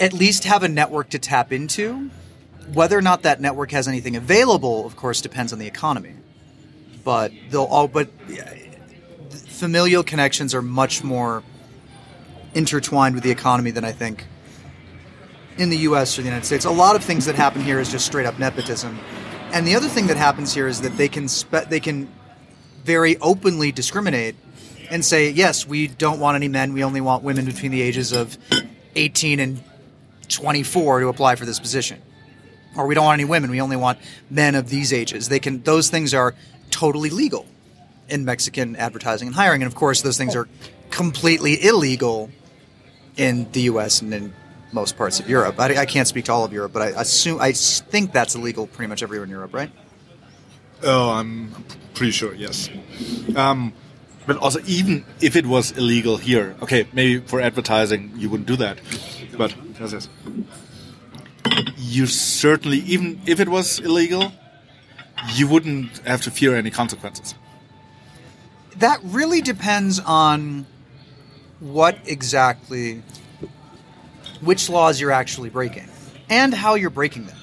[0.00, 2.10] at least have a network to tap into.
[2.72, 6.14] Whether or not that network has anything available, of course, depends on the economy.
[7.02, 8.08] But they'll all but
[9.58, 11.42] familial connections are much more
[12.54, 14.24] intertwined with the economy than I think
[15.58, 16.16] in the U.S.
[16.16, 16.64] or the United States.
[16.64, 18.98] A lot of things that happen here is just straight up nepotism,
[19.52, 22.08] and the other thing that happens here is that they can spe- they can
[22.84, 24.36] very openly discriminate
[24.90, 26.72] and say, yes, we don't want any men.
[26.72, 28.38] We only want women between the ages of
[28.94, 29.62] 18 and
[30.28, 32.00] 24 to apply for this position.
[32.76, 33.50] Or we don't want any women.
[33.50, 33.98] We only want
[34.30, 35.28] men of these ages.
[35.28, 35.62] They can.
[35.62, 36.34] Those things are
[36.70, 37.44] totally legal
[38.08, 40.48] in Mexican advertising and hiring, and of course, those things are
[40.90, 42.30] completely illegal
[43.16, 44.00] in the U.S.
[44.00, 44.32] and in
[44.72, 45.58] most parts of Europe.
[45.58, 48.66] I, I can't speak to all of Europe, but I assume I think that's illegal
[48.66, 49.70] pretty much everywhere in Europe, right?
[50.82, 51.52] Oh, I'm
[51.94, 52.70] pretty sure, yes.
[53.34, 53.72] Um,
[54.26, 58.56] but also, even if it was illegal here, okay, maybe for advertising you wouldn't do
[58.56, 58.80] that.
[59.36, 60.08] But yes, yes.
[61.76, 64.32] you certainly, even if it was illegal,
[65.34, 67.34] you wouldn't have to fear any consequences.
[68.78, 70.66] That really depends on
[71.60, 73.02] what exactly,
[74.40, 75.88] which laws you're actually breaking,
[76.30, 77.36] and how you're breaking them.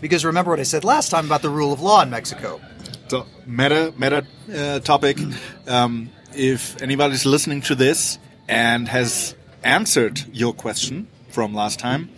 [0.00, 2.60] Because remember what I said last time about the rule of law in Mexico.
[3.08, 5.18] So meta meta uh, topic.
[5.66, 12.10] Um, if anybody's listening to this and has answered your question from last time,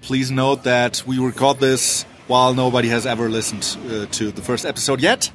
[0.00, 4.64] please note that we record this while nobody has ever listened uh, to the first
[4.64, 5.30] episode yet.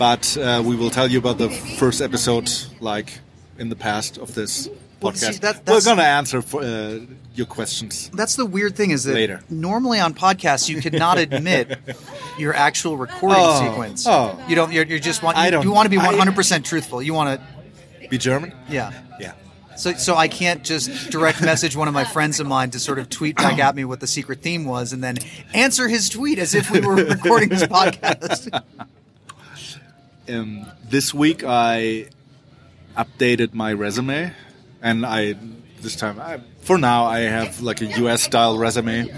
[0.00, 3.18] But uh, we will tell you about the first episode, like
[3.58, 4.66] in the past of this
[5.02, 5.32] Well, podcast.
[5.34, 7.00] see, that- We're going to answer for, uh,
[7.34, 8.10] your questions.
[8.14, 9.42] That's the weird thing is that Later.
[9.50, 11.78] normally on podcasts you cannot admit
[12.38, 14.06] your actual recording Oh, sequence.
[14.06, 14.42] oh.
[14.48, 14.72] You don't.
[14.72, 15.36] You're, you're just want.
[15.36, 17.02] I don't- you want to be 100 percent truthful.
[17.02, 18.08] You want to.
[18.08, 18.54] Be German?
[18.70, 18.92] Yeah.
[19.20, 19.32] Yeah.
[19.76, 22.98] So, so I can't just direct message one of my friends of mine to sort
[22.98, 25.18] of tweet back at me what the secret theme was, and then
[25.52, 28.62] answer his tweet as if we were recording this podcast.
[30.30, 32.08] Um, this week I
[32.96, 34.32] updated my resume,
[34.82, 35.36] and I
[35.80, 38.22] this time I, for now I have like a U.S.
[38.22, 39.10] style resume,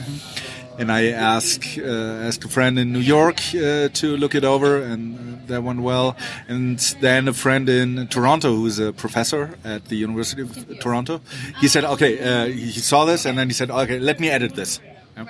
[0.79, 4.83] and I asked uh, asked a friend in New York uh, to look it over,
[4.83, 6.17] and that went well.
[6.49, 11.21] And then a friend in Toronto who's a professor at the University of Toronto,
[11.61, 14.55] he said, okay, uh, he saw this, and then he said, okay, let me edit
[14.55, 14.81] this.
[15.17, 15.27] Yeah.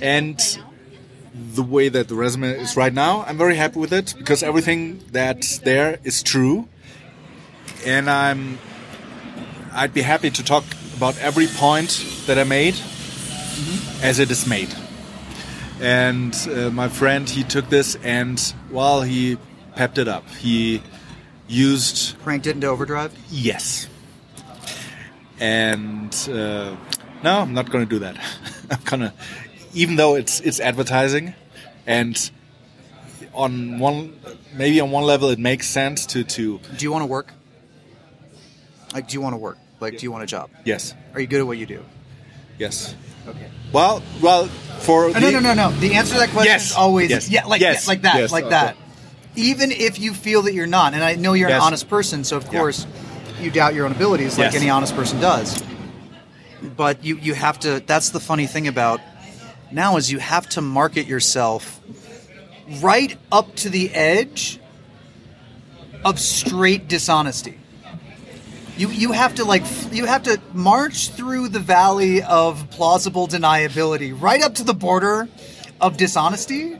[0.00, 0.58] And
[1.34, 3.22] the way that the resume is right now.
[3.26, 6.68] I'm very happy with it because everything that's there is true,
[7.86, 8.58] and I'm
[9.72, 10.64] I'd be happy to talk
[10.96, 12.74] about every point that I made
[14.02, 14.74] as it is made.
[15.80, 18.38] And uh, my friend, he took this and
[18.70, 19.38] well, he
[19.76, 20.28] pepped it up.
[20.30, 20.82] He
[21.48, 23.16] used Cranked it into overdrive.
[23.30, 23.88] yes,
[25.38, 26.76] and uh,
[27.22, 28.16] no, I'm not going to do that.
[28.70, 29.14] I'm gonna,
[29.74, 31.34] even though it's it's advertising,
[31.86, 32.30] and
[33.34, 34.18] on one
[34.54, 37.32] maybe on one level it makes sense to to Do you want to work?
[38.92, 39.58] Like, do you want to work?
[39.78, 40.50] Like, do you want a job?
[40.64, 41.82] yes Are you good at what you do?
[42.58, 42.94] yes.
[43.28, 43.48] Okay.
[43.72, 44.46] Well, well,
[44.80, 45.70] for Oh, no, no, no, no.
[45.72, 46.70] The answer to that question Yes.
[46.70, 47.28] is always Yes.
[47.30, 47.86] yeah, like Yes.
[47.86, 48.32] like that, Yes.
[48.32, 48.76] like that.
[49.36, 52.36] Even if you feel that you're not, and I know you're an honest person, so
[52.38, 52.58] of Yeah.
[52.58, 52.86] course
[53.40, 55.62] you doubt your own abilities, like any honest person does.
[56.76, 57.80] But you you have to.
[57.86, 59.00] That's the funny thing about
[59.72, 61.80] now is you have to market yourself
[62.80, 64.60] right up to the edge
[66.04, 67.58] of straight dishonesty.
[68.76, 74.18] You you have to like you have to march through the valley of plausible deniability
[74.18, 75.28] right up to the border
[75.80, 76.78] of dishonesty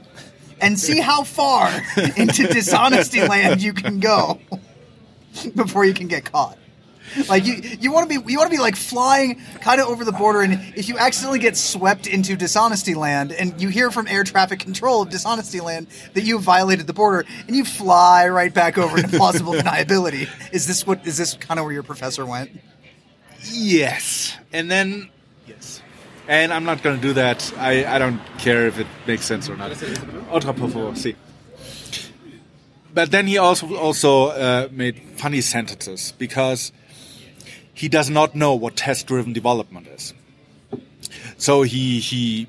[0.59, 1.69] and see how far
[2.17, 4.39] into dishonesty land you can go
[5.55, 6.57] before you can get caught.
[7.27, 10.05] Like you, you want to be, you want to be like flying kind of over
[10.05, 14.07] the border, and if you accidentally get swept into dishonesty land, and you hear from
[14.07, 18.53] air traffic control of dishonesty land that you violated the border, and you fly right
[18.53, 22.25] back over to plausible deniability, is this what is this kind of where your professor
[22.25, 22.51] went?
[23.43, 25.09] Yes, and then
[25.47, 25.81] yes,
[26.27, 27.51] and I'm not going to do that.
[27.57, 29.71] I, I don't care if it makes sense or not.
[29.71, 31.15] Otra por favor, sí.
[32.93, 36.71] But then he also also uh, made funny sentences because
[37.73, 40.13] he does not know what test-driven development is.
[41.37, 42.47] So he he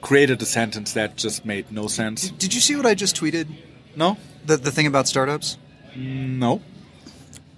[0.00, 2.30] created a sentence that just made no sense.
[2.30, 3.46] Did you see what I just tweeted?
[3.96, 4.16] No,
[4.46, 5.58] The the thing about startups.
[5.96, 6.60] no.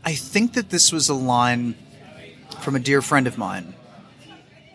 [0.04, 1.76] I think that this was a line
[2.60, 3.72] from a dear friend of mine,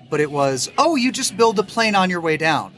[0.10, 2.72] but it was, "Oh, you just build a plane on your way down."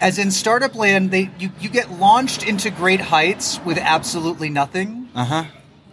[0.00, 5.08] As in startup land, they you, you get launched into great heights with absolutely nothing,
[5.14, 5.44] Uh huh.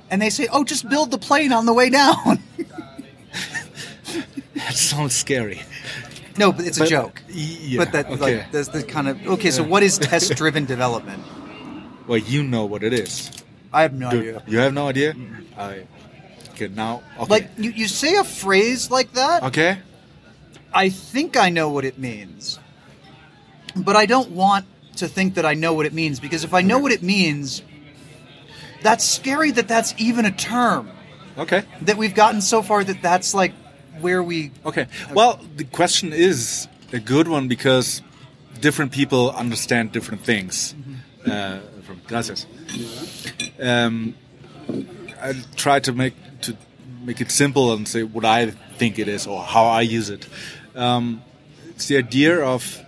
[0.10, 2.40] And they say, "Oh, just build the plane on the way down."
[4.56, 5.62] That sounds scary.
[6.38, 7.22] no, but it's a joke.
[7.28, 8.38] Yeah, but that okay.
[8.38, 9.52] like that's the kind of okay.
[9.52, 11.22] So what is test-driven development?
[12.08, 13.30] Well, you know what it is.
[13.74, 14.42] I have no idea.
[14.48, 15.14] You have no idea?
[15.58, 15.86] I
[16.52, 17.04] okay now.
[17.20, 17.30] Okay.
[17.30, 19.80] Like you, you say a phrase like that, okay.
[20.74, 22.60] I think I know what it means.
[23.76, 24.66] But I don't want
[24.98, 27.62] to think that I know what it means because if I know what it means,
[28.86, 30.90] that's scary that that's even a term.
[31.38, 31.64] Okay.
[31.82, 33.54] That we've gotten so far that that's like
[34.00, 34.88] where we Okay.
[35.14, 38.02] Well, the question is a good one because
[38.62, 40.76] different people understand different things.
[41.26, 42.46] Uh, from gracias.
[43.60, 44.16] Um,
[45.22, 46.56] I try to make to
[47.04, 50.28] make it simple and say what I think it is or how I use it.
[50.76, 51.24] Um,
[51.70, 52.82] it's the idea of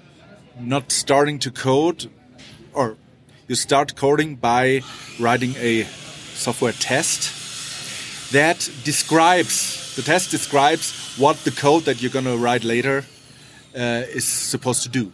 [0.59, 2.09] not starting to code,
[2.73, 2.97] or
[3.47, 4.81] you start coding by
[5.19, 5.83] writing a
[6.33, 12.63] software test that describes the test describes what the code that you're going to write
[12.63, 13.05] later
[13.75, 15.11] uh, is supposed to do.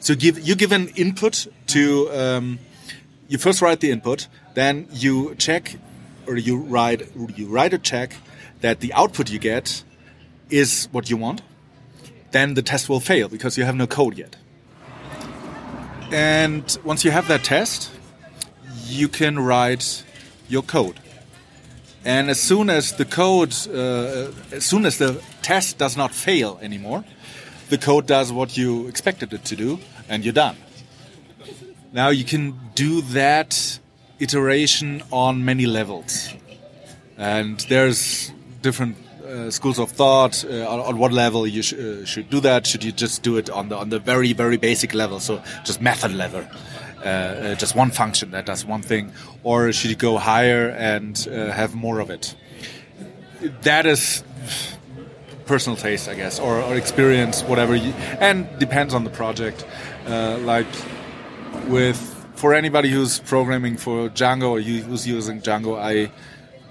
[0.00, 2.58] So give you give an input to um,
[3.28, 5.76] you first write the input, then you check
[6.26, 8.16] or you write you write a check
[8.60, 9.84] that the output you get
[10.50, 11.42] is what you want.
[12.32, 14.36] Then the test will fail because you have no code yet.
[16.12, 17.90] And once you have that test,
[18.84, 20.04] you can write
[20.48, 21.00] your code.
[22.04, 26.58] And as soon as the code, uh, as soon as the test does not fail
[26.62, 27.04] anymore,
[27.68, 30.56] the code does what you expected it to do, and you're done.
[31.92, 33.80] Now you can do that
[34.20, 36.32] iteration on many levels,
[37.18, 38.30] and there's
[38.62, 42.40] different uh, schools of thought uh, on, on what level you sh- uh, should do
[42.40, 42.66] that.
[42.66, 45.80] Should you just do it on the on the very very basic level, so just
[45.80, 46.46] method level?
[47.04, 49.12] uh, uh, just one function that does one thing,
[49.44, 52.34] or should you go higher and have more of it?
[53.62, 54.24] That is
[55.44, 59.64] personal taste, I guess, or, or experience, whatever, you, and depends on the project.
[60.06, 60.66] Like
[61.68, 61.98] with
[62.34, 66.10] for anybody who's programming for Django or who's using Django, I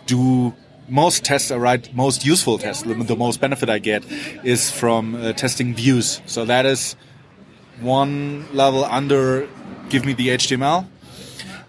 [0.06, 0.54] do
[0.88, 4.04] most tests I write, most useful tests, the, most benefit I get
[4.44, 6.22] is from uh, testing views.
[6.26, 6.96] So that is
[7.82, 9.48] one level under
[9.90, 10.88] give me the HTML,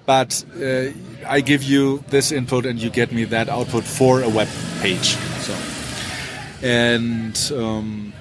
[0.04, 0.90] but uh,
[1.26, 4.48] I give you this input and you get me that output for a web
[4.80, 5.16] page.
[5.40, 5.54] So,
[6.62, 8.12] and um,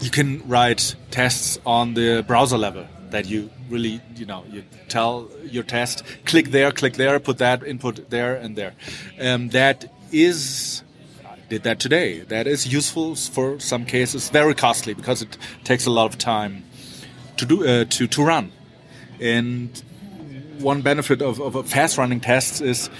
[0.00, 2.86] you can write tests on the browser level.
[3.14, 7.62] that you really, you know, you tell your test, click there, click there, put that
[7.62, 8.74] input there and there.
[9.20, 10.82] Um, that is,
[11.48, 12.20] did that today.
[12.20, 16.64] That is useful for some cases, very costly because it takes a lot of time
[17.36, 18.52] to do uh, to to run.
[19.20, 19.70] And
[20.58, 22.90] one benefit of, of fast running tests is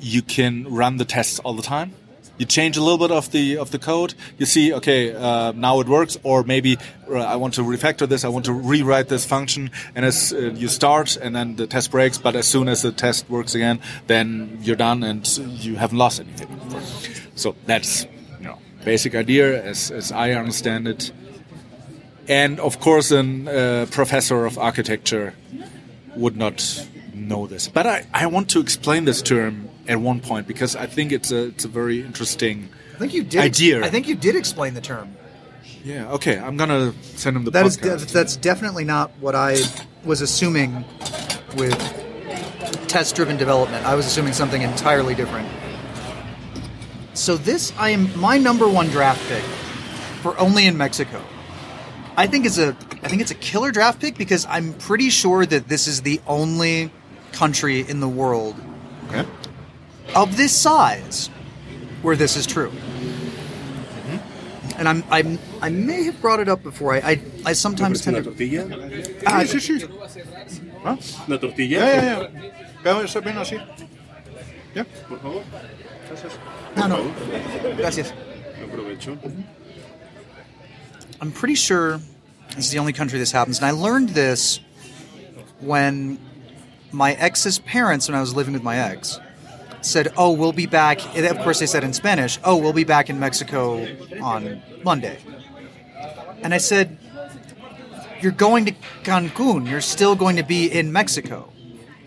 [0.00, 1.92] you can run the tests all the time.
[2.36, 4.14] You change a little bit of the of the code.
[4.38, 8.24] You see, okay, uh, now it works, or maybe uh, I want to refactor this.
[8.24, 11.90] I want to rewrite this function, and as uh, you start, and then the test
[11.92, 12.18] breaks.
[12.18, 16.20] But as soon as the test works again, then you're done, and you haven't lost
[16.20, 16.48] anything.
[17.36, 18.06] So that's
[18.40, 21.12] you know basic idea as as I understand it.
[22.26, 25.34] And of course, a uh, professor of architecture
[26.16, 27.68] would not know this.
[27.68, 31.30] But I, I want to explain this term at one point because I think it's
[31.32, 33.40] a it's a very interesting I think you did.
[33.40, 33.84] idea.
[33.84, 35.16] I think you did explain the term.
[35.84, 36.12] yeah.
[36.12, 38.12] Okay, I'm gonna send him the That is podcast.
[38.12, 39.58] that's definitely not what I
[40.04, 40.84] was assuming
[41.56, 41.76] with
[42.88, 43.84] test-driven development.
[43.86, 45.48] I was assuming something entirely different.
[47.14, 49.42] So this, I am my number one draft pick
[50.22, 51.20] for only in Mexico.
[52.16, 55.44] I think is a I think it's a killer draft pick because I'm pretty sure
[55.44, 56.90] that this is the only
[57.32, 58.54] country in the world
[59.08, 59.26] okay.
[60.14, 61.28] Of this size
[62.02, 62.70] where this is true.
[62.70, 64.78] Mm-hmm.
[64.78, 66.94] And I'm, I'm I may have brought it up before.
[66.94, 68.66] I I, I sometimes tend to tortilla?
[69.26, 69.82] Ah, sí, sí.
[70.84, 70.98] ¿Ah?
[71.26, 71.78] ¿Una tortilla?
[71.78, 72.28] Ya, ya, ya.
[72.82, 73.58] Veo eso bien así.
[74.74, 74.84] Ya.
[75.08, 75.44] Por favor.
[76.76, 77.14] no no.
[77.76, 78.12] Gracias.
[78.62, 79.18] Aprovecho.
[81.20, 82.00] I'm pretty sure
[82.56, 84.60] this is the only country this happens, and I learned this
[85.60, 86.18] when
[86.92, 89.18] my ex's parents, when I was living with my ex,
[89.84, 93.10] said, "Oh, we'll be back." Of course, they said in Spanish, "Oh, we'll be back
[93.10, 93.86] in Mexico
[94.22, 95.18] on Monday,"
[96.42, 96.98] and I said,
[98.20, 99.68] "You're going to Cancun.
[99.68, 101.50] You're still going to be in Mexico."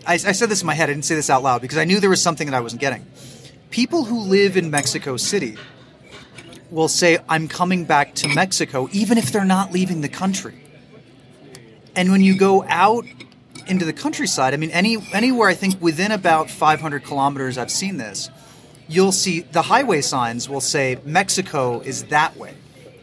[0.06, 0.88] I, I said this in my head.
[0.88, 2.80] I didn't say this out loud because I knew there was something that I wasn't
[2.80, 3.04] getting.
[3.70, 5.56] People who live in Mexico City
[6.70, 10.64] will say, I'm coming back to Mexico, even if they're not leaving the country.
[11.94, 13.04] And when you go out
[13.68, 17.96] into the countryside, I mean, any anywhere I think within about 500 kilometers, I've seen
[17.98, 18.30] this.
[18.88, 22.54] You'll see the highway signs will say Mexico is that way,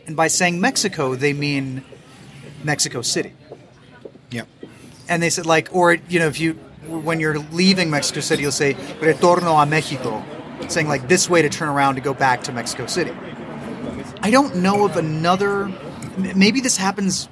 [0.08, 1.84] and by saying Mexico, they mean
[2.63, 3.34] Mexico City.
[4.32, 4.43] Yeah.
[5.08, 6.54] And they said like, or you know, if you
[6.88, 10.23] when you're leaving Mexico City, you'll say "Retorno a Mexico,"
[10.67, 13.13] saying like this way to turn around to go back to Mexico City.
[14.21, 15.71] I don't know of another.
[16.17, 17.30] Maybe this happens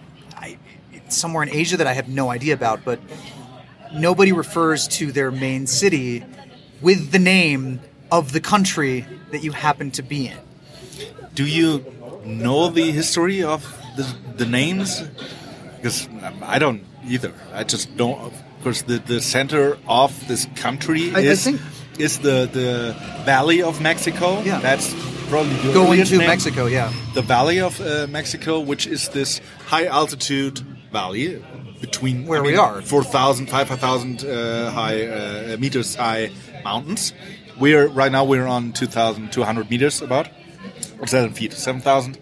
[1.14, 3.00] somewhere in Asia that I have no idea about, but
[3.94, 6.24] nobody refers to their main city
[6.82, 7.80] with the name
[8.12, 10.38] of the country that you happen to be in.
[11.36, 11.84] Do you
[12.26, 13.64] know the history of
[13.98, 14.06] the,
[14.38, 15.02] the names?
[15.76, 17.34] Because um, I don't either.
[17.54, 18.20] I just don't.
[18.20, 21.62] Of course, the, the center of this country I- I is think-
[22.00, 22.96] is the the
[23.26, 24.42] Valley of Mexico.
[24.42, 24.60] Yeah.
[24.60, 24.94] that's
[25.30, 26.28] probably the Going to name.
[26.28, 26.92] Mexico, yeah.
[27.14, 30.62] The Valley of uh, Mexico, which is this high altitude
[30.94, 31.44] valley
[31.82, 32.82] between Where I we are.
[32.82, 36.32] 4,000, 5,000 uh, high uh, meters high
[36.64, 37.14] mountains.
[37.60, 40.30] We're right now we're on 2,200 meters about
[41.00, 42.18] or seven feet, 7,000.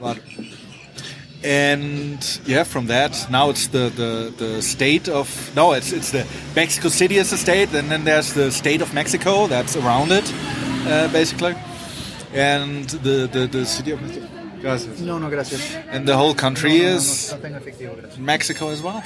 [0.00, 0.18] About.
[1.44, 6.26] And yeah, from that now it's the, the, the state of no, it's it's the
[6.56, 10.24] Mexico City is the state, and then there's the state of Mexico that's around it,
[10.86, 11.54] uh, basically,
[12.32, 14.33] and the, the, the city of Mexico.
[14.64, 15.00] Gracias.
[15.00, 15.60] No, no, gracias.
[15.90, 18.18] And the whole country is Nothing efectivo.
[18.18, 19.02] Mexico as well.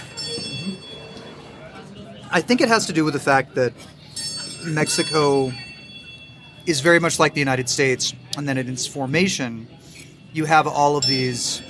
[2.30, 3.72] I think it has to do with the fact that
[4.64, 5.50] Mexico
[6.66, 9.66] is very much like the United States, and then in its formation,
[10.32, 11.60] you have all of these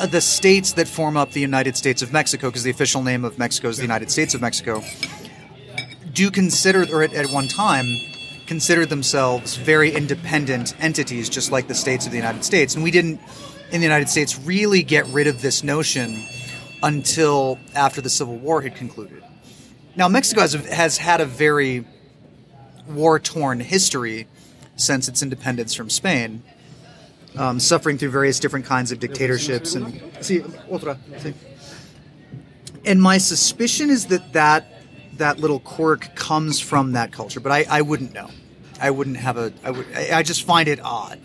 [0.00, 3.24] uh, the states that form up the United States of Mexico, because the official name
[3.24, 4.82] of Mexico is the United States of Mexico,
[6.12, 7.86] do consider, or at, at one time,
[8.52, 12.74] considered themselves very independent entities, just like the states of the United States.
[12.74, 13.18] And we didn't,
[13.70, 16.22] in the United States, really get rid of this notion
[16.82, 19.24] until after the Civil War had concluded.
[19.96, 21.86] Now, Mexico has, has had a very
[22.86, 24.28] war torn history
[24.76, 26.42] since its independence from Spain,
[27.38, 29.74] um, suffering through various different kinds of dictatorships.
[29.74, 29.98] And,
[32.84, 34.66] and my suspicion is that that,
[35.16, 38.28] that little quirk comes from that culture, but I, I wouldn't know.
[38.82, 39.52] I wouldn't have a.
[39.64, 41.20] I, would, I, just find it odd.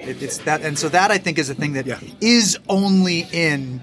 [0.00, 1.86] It, it's that, and so that I think is a thing that
[2.20, 2.60] is Yeah.
[2.68, 3.80] only in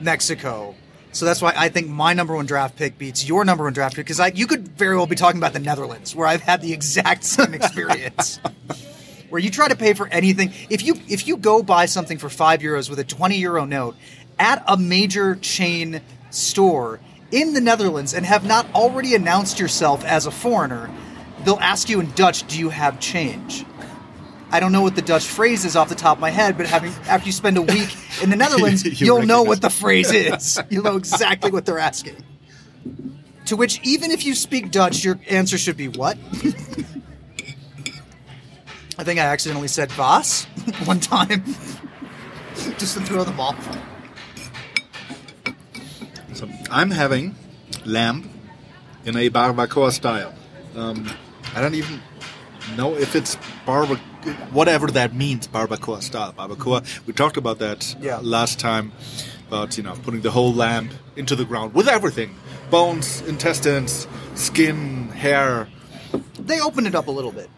[0.00, 0.76] Mexico.
[1.10, 3.96] So that's why I think my number one draft pick beats your number one draft
[3.96, 6.72] pick because you could very well be talking about the Netherlands, where I've had the
[6.72, 8.38] exact same experience.
[9.30, 12.28] where you try to pay for anything, if you if you go buy something for
[12.28, 13.96] five euros with a twenty euro note,
[14.38, 16.00] at a major chain
[16.30, 17.00] store
[17.32, 20.88] in the Netherlands and have not already announced yourself as a foreigner,
[21.44, 23.64] they'll ask you in Dutch, "Do you have change?"
[24.50, 26.66] I don't know what the Dutch phrase is off the top of my head, but
[26.66, 30.12] having after you spend a week in the Netherlands, You you'll know what the phrase
[30.14, 30.60] is.
[30.70, 32.22] You'll know exactly what they're asking.
[33.46, 36.16] To which, even if you speak Dutch, your answer should be what?
[38.96, 40.44] I think I accidentally said "was"
[40.84, 41.44] one time,
[42.78, 43.58] just to throw them off.
[46.34, 47.34] So I'm having
[47.84, 48.30] lamb
[49.04, 50.32] in a barbacoa style.
[50.76, 51.10] Um,
[51.54, 52.00] I don't even
[52.76, 53.36] know if it's
[53.66, 54.00] barbacoa,
[54.52, 56.32] whatever that means, barbacoa style.
[56.32, 56.84] Barbacoa.
[57.06, 58.18] We talked about that Yeah.
[58.22, 58.92] last time
[59.48, 62.34] about you know putting the whole lamb into the ground with everything:
[62.70, 65.68] bones, intestines, skin, hair.
[66.38, 67.48] They opened it up a little bit.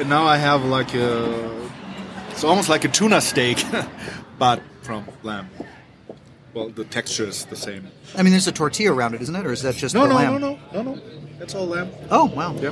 [0.00, 1.68] And now I have like a,
[2.30, 3.64] it's almost like a tuna steak,
[4.38, 5.48] but from lamb.
[6.54, 7.88] Well, the texture is the same.
[8.16, 10.14] I mean, there's a tortilla around it, isn't it, or is that just No, no,
[10.14, 10.40] lamb?
[10.40, 11.00] no, no, no, no.
[11.40, 11.90] It's all lamb.
[12.10, 12.54] Oh wow.
[12.60, 12.70] Yeah,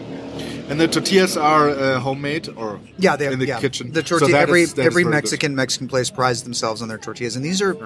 [0.68, 3.32] and the tortillas are uh, homemade or Yeah, they are.
[3.32, 3.60] in the yeah.
[3.60, 3.92] kitchen.
[3.92, 4.32] The So tortilla.
[4.32, 5.10] that every is- every very good.
[5.10, 7.76] Mexican Mexican place prides themselves on their tortillas, and these are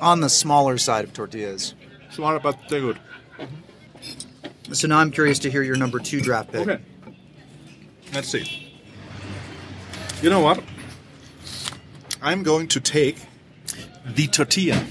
[0.00, 1.74] on the smaller side of tortillas.
[2.10, 2.98] smart, but they're good.
[4.72, 6.66] So now I'm curious to hear your number two draft pick.
[6.68, 6.82] Okay,
[8.12, 8.72] let's see.
[10.22, 10.62] You know what?
[12.20, 13.16] I'm going to take
[14.04, 14.84] the tortilla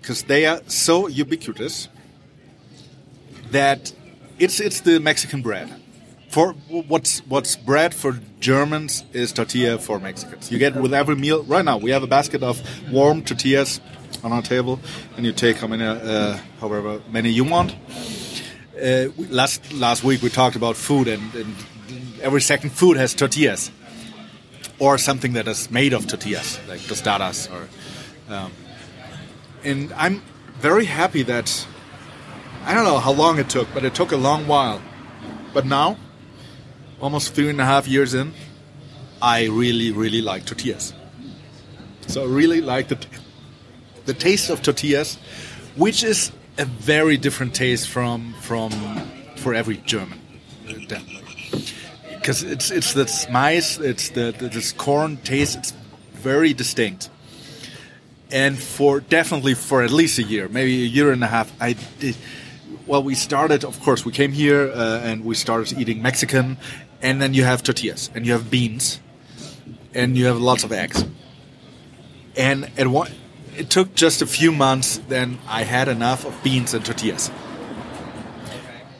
[0.00, 1.88] because they are so ubiquitous
[3.50, 3.92] that
[4.38, 5.68] it's it's the Mexican bread.
[6.28, 10.50] For what's what's bread for Germans is tortilla for Mexicans.
[10.50, 11.42] You get with every meal.
[11.44, 12.60] Right now, we have a basket of
[12.92, 13.80] warm tortillas
[14.22, 14.80] on our table,
[15.16, 17.74] and you take how many, uh, however many you want.
[18.76, 21.54] Uh, last last week we talked about food, and, and
[22.20, 23.70] every second food has tortillas,
[24.78, 27.48] or something that is made of tortillas, like tostadas.
[27.50, 27.68] Or,
[28.34, 28.52] um,
[29.64, 30.22] and I'm
[30.60, 31.66] very happy that
[32.66, 34.82] I don't know how long it took, but it took a long while.
[35.54, 35.96] But now,
[37.00, 38.34] almost three and a half years in,
[39.22, 40.92] I really really like tortillas.
[42.08, 42.98] So I really like the
[44.04, 45.16] the taste of tortillas,
[45.76, 48.72] which is a very different taste from from
[49.36, 50.20] for every German,
[52.14, 55.56] because it's it's this mice, it's the, the this corn taste.
[55.56, 55.72] It's
[56.14, 57.10] very distinct,
[58.32, 61.76] and for definitely for at least a year, maybe a year and a half, I
[62.00, 62.16] did.
[62.86, 66.56] Well, we started, of course, we came here uh, and we started eating Mexican,
[67.02, 69.00] and then you have tortillas and you have beans,
[69.92, 71.04] and you have lots of eggs
[72.36, 73.10] and at one,
[73.56, 75.00] it took just a few months.
[75.08, 77.30] Then I had enough of beans and tortillas,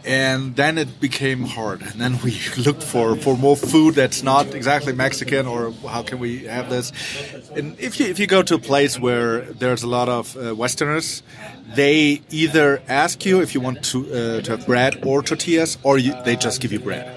[0.07, 1.83] and then it became hard.
[1.83, 6.19] And then we looked for, for more food that's not exactly Mexican, or how can
[6.19, 6.93] we have this?
[7.57, 10.55] And if you if you go to a place where there's a lot of uh,
[10.55, 11.23] Westerners,
[11.75, 15.99] they either ask you if you want to uh, to have bread or tortillas, or
[15.99, 17.13] you, they just give you bread.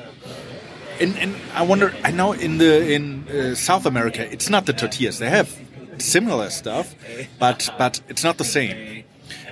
[0.99, 1.93] And, and I wonder.
[2.03, 5.19] I know in the in uh, South America, it's not the tortillas.
[5.19, 5.55] They have
[5.99, 6.95] similar stuff,
[7.37, 9.05] but but it's not the same.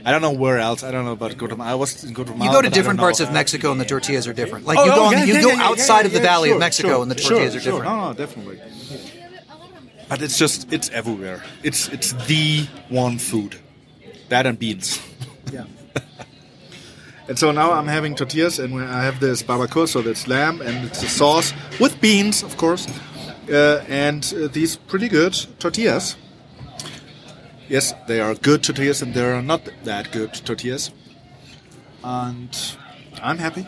[0.08, 0.84] I don't know where else.
[0.84, 1.70] I don't know about Guatemala.
[1.70, 2.46] I was in Guatemala.
[2.46, 4.66] You go to different parts of Mexico, and the tortillas are different.
[4.66, 6.62] Like Oh, you go, oh, you yeah, go yeah, outside of the valley sure, of
[6.62, 7.84] Mexico, sure, and the sure, tortillas are different.
[7.84, 8.62] No, no, definitely.
[10.08, 11.44] But it's just it's everywhere.
[11.62, 13.58] It's it's the one food,
[14.30, 15.02] that and beans.
[15.52, 15.66] Yeah.
[17.30, 20.88] And so now I'm having tortillas, and I have this barbacoa, so that's lamb, and
[20.88, 22.88] it's a sauce with beans, of course,
[23.52, 26.16] uh, and uh, these pretty good tortillas.
[27.70, 30.92] Yes, they are good tortillas, and they are not that good tortillas.
[32.04, 32.56] And
[33.22, 33.68] I'm happy.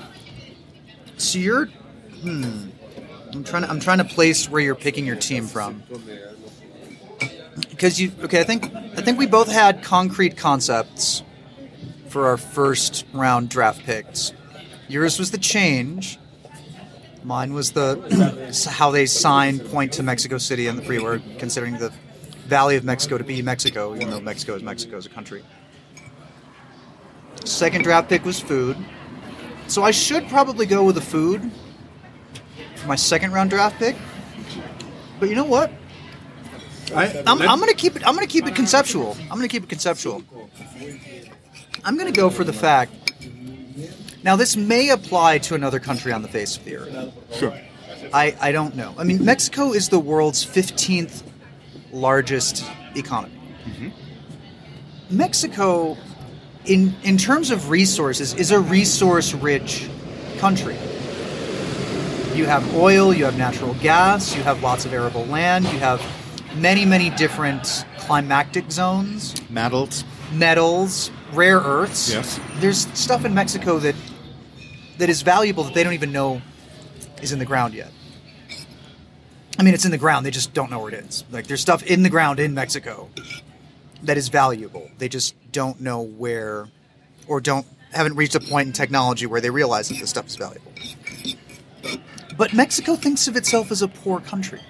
[1.18, 2.70] So you're, hmm.
[3.34, 5.84] I'm trying to I'm trying to place where you're picking your team from.
[7.70, 11.24] Because you okay, I think I think we both had concrete concepts
[12.08, 14.34] for our first round draft picks.
[14.88, 16.18] Yours was the change.
[17.24, 21.92] Mine was the how they sign point to Mexico City and the freeway, considering the
[22.50, 25.44] Valley of Mexico to be Mexico, even though Mexico is Mexico as a country.
[27.46, 28.76] Second draft pick was food.
[29.68, 31.52] So I should probably go with the food
[32.76, 33.96] for my second round draft pick.
[35.20, 35.72] But you know what?
[36.96, 38.06] I, I'm, I'm gonna keep it.
[38.06, 39.16] I'm gonna keep it conceptual.
[39.24, 40.24] I'm gonna keep it conceptual.
[41.86, 42.92] I'm gonna go for the fact.
[44.24, 47.14] Now this may apply to another country on the face of the earth.
[47.36, 47.58] Sure.
[48.12, 48.96] I, I don't know.
[48.98, 51.22] I mean, Mexico is the world's 15th
[51.92, 52.64] largest
[52.96, 53.40] economy.
[53.66, 55.18] Mm-hmm.
[55.18, 55.98] Mexico,
[56.66, 59.90] in in terms of resources, is a resource-rich
[60.38, 60.78] country.
[62.36, 66.02] You have oil, you have natural gas, you have lots of arable land, you have
[66.56, 70.04] many, many different climactic zones, Metals.
[70.32, 72.12] metals, rare earths.
[72.12, 72.40] Yes.
[72.60, 73.96] There's stuff in Mexico that
[75.00, 76.42] that is valuable that they don't even know
[77.22, 77.92] is in the ground yet.
[79.60, 80.26] I mean, it's in the ground.
[80.26, 81.26] They just don't know where it is.
[81.32, 83.10] Like, there's stuff in the ground in Mexico
[84.04, 84.90] that is valuable.
[84.98, 86.70] They just don't know where,
[87.28, 90.38] or don't haven't reached a point in technology where they realize that this stuff is
[90.38, 90.72] valuable.
[92.38, 94.62] But Mexico thinks of itself as a poor country.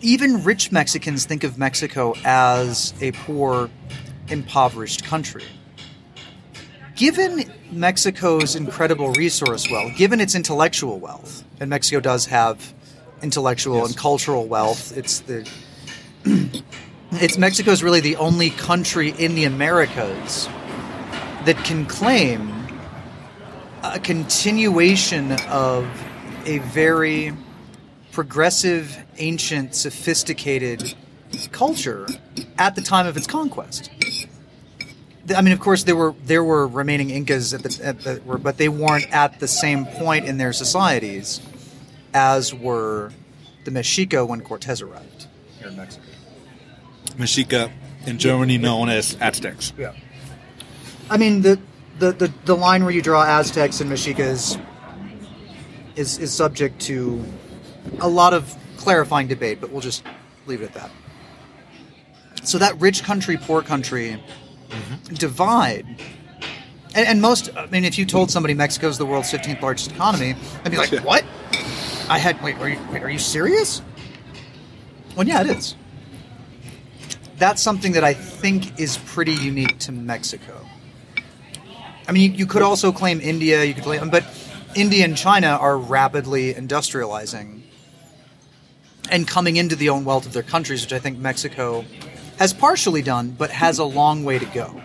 [0.00, 3.68] Even rich Mexicans think of Mexico as a poor,
[4.28, 5.44] impoverished country.
[6.94, 12.74] Given Mexico's incredible resource wealth, given its intellectual wealth, and Mexico does have
[13.22, 13.88] intellectual Yes.
[13.88, 15.48] and cultural wealth, it's the
[17.12, 20.48] it's Mexico's really the only country in the Americas
[21.44, 22.52] that can claim
[23.82, 25.86] a continuation of
[26.44, 27.32] a very
[28.12, 30.94] progressive, ancient, sophisticated
[31.52, 32.06] culture
[32.58, 33.90] at the time of its conquest.
[35.34, 38.58] I mean, of course, there were there were remaining Incas at the, at the but
[38.58, 41.40] they weren't at the same point in their societies
[42.14, 43.12] as were
[43.64, 45.26] the Mexica when Cortez arrived
[45.58, 46.04] here in Mexico.
[47.16, 47.70] Mexica
[48.06, 49.72] in Germany known as Aztecs.
[49.78, 49.94] Yeah.
[51.08, 51.60] I mean the
[51.98, 54.56] the, the, the line where you draw Aztecs and Mexicas
[55.96, 57.22] is is subject to
[58.00, 60.02] a lot of clarifying debate, but we'll just
[60.46, 60.90] leave it at that.
[62.42, 64.22] So that rich country, poor country
[64.68, 65.14] mm-hmm.
[65.14, 65.86] divide.
[66.94, 70.34] And, and most, I mean, if you told somebody Mexico's the world's 15th largest economy,
[70.64, 71.24] I'd be like, what?
[72.10, 73.80] I had, wait, are you, wait, are you serious?
[75.16, 75.76] Well, yeah, it is
[77.40, 80.60] that's something that I think is pretty unique to Mexico.
[82.06, 84.24] I mean, you, you could also claim India, you could claim, but
[84.76, 87.62] India and China are rapidly industrializing
[89.10, 91.84] and coming into the own wealth of their countries, which I think Mexico
[92.38, 94.80] has partially done, but has a long way to go.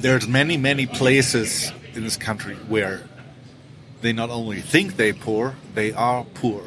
[0.00, 3.02] There's many, many places in this country where
[4.02, 6.62] they not only think they poor, they are poor.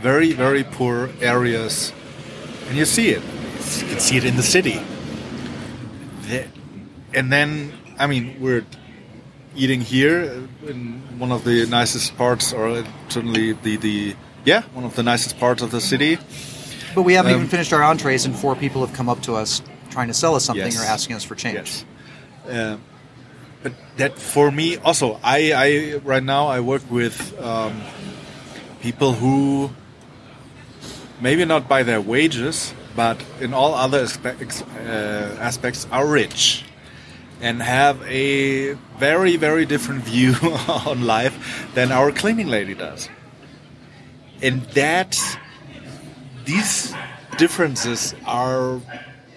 [0.00, 1.92] Very, very poor areas.
[2.68, 3.22] And you see it.
[3.22, 4.80] You can see it in the city.
[7.14, 8.64] And then, I mean, we're
[9.56, 14.94] eating here in one of the nicest parts, or certainly the, the yeah, one of
[14.94, 16.18] the nicest parts of the city.
[16.94, 19.34] But we haven't Um, even finished our entrees, and four people have come up to
[19.34, 20.80] us trying to sell us something Yes.
[20.80, 21.54] or asking us for change.
[21.54, 21.84] Yes.
[22.48, 22.76] Uh,
[23.98, 27.82] that for me also, I, I right now I work with um,
[28.80, 29.70] people who
[31.20, 36.64] maybe not by their wages, but in all other aspects, uh, aspects are rich
[37.40, 40.34] and have a very very different view
[40.86, 43.08] on life than our cleaning lady does.
[44.40, 45.18] And that
[46.44, 46.94] these
[47.36, 48.80] differences are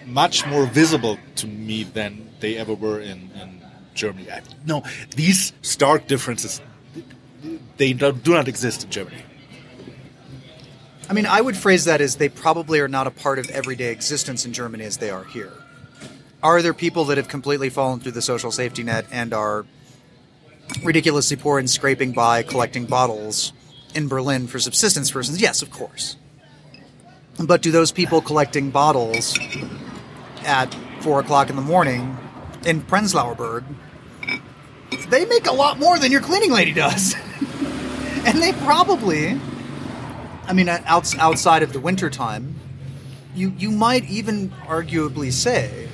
[0.06, 3.61] much more visible to me than they ever were in, in
[3.94, 4.28] Germany.
[4.66, 4.82] No,
[5.14, 6.60] these stark differences
[7.76, 9.22] they do not exist in Germany.
[11.08, 13.90] I mean, I would phrase that as they probably are not a part of everyday
[13.90, 15.52] existence in Germany as they are here.
[16.42, 19.66] Are there people that have completely fallen through the social safety net and are
[20.82, 23.52] ridiculously poor and scraping by collecting bottles
[23.94, 25.40] in Berlin for subsistence reasons?
[25.40, 26.16] Yes, of course.
[27.38, 29.38] But do those people collecting bottles
[30.44, 32.16] at four o'clock in the morning
[32.66, 33.64] in Prenzlauer
[35.08, 37.14] they make a lot more than your cleaning lady does.
[38.24, 39.38] and they probably
[40.46, 42.56] I mean, outs- outside of the winter time,
[43.34, 45.88] you you might even arguably say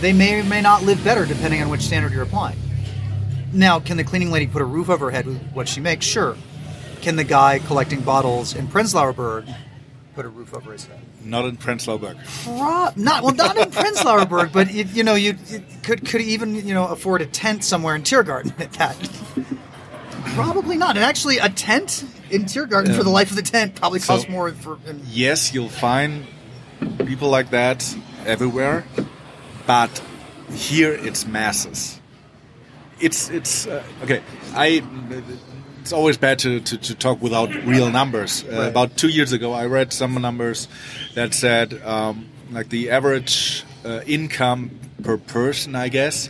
[0.00, 2.58] they may or may not live better depending on which standard you're applying.
[3.52, 6.06] Now, can the cleaning lady put a roof over her head with what she makes?
[6.06, 6.36] Sure.
[7.00, 9.46] Can the guy collecting bottles in Prenzlauer Berg
[10.16, 10.98] put a roof over his head?
[11.22, 12.16] Not in Prenzlauer Berg.
[12.42, 16.22] Pro- not well, not in Prenzlauer Berg, but you, you know, you, you could could
[16.22, 18.96] even you know afford a tent somewhere in Tiergarten at that.
[20.34, 20.96] Probably not.
[20.96, 24.28] And actually, a tent in Tiergarten for the life of the tent probably So- costs
[24.28, 24.78] more for.
[25.10, 26.26] Yes, you'll find
[27.06, 28.84] people like that everywhere,
[29.66, 30.02] but
[30.50, 32.00] here it's masses.
[32.98, 34.22] It's it's uh, okay.
[34.54, 34.80] I
[35.86, 38.42] it's always bad to, to, to talk without real numbers.
[38.42, 38.68] Uh, Right.
[38.68, 40.66] About two years ago, I read some numbers
[41.14, 44.70] that said um, like the average uh, income
[45.04, 46.28] per person, I guess,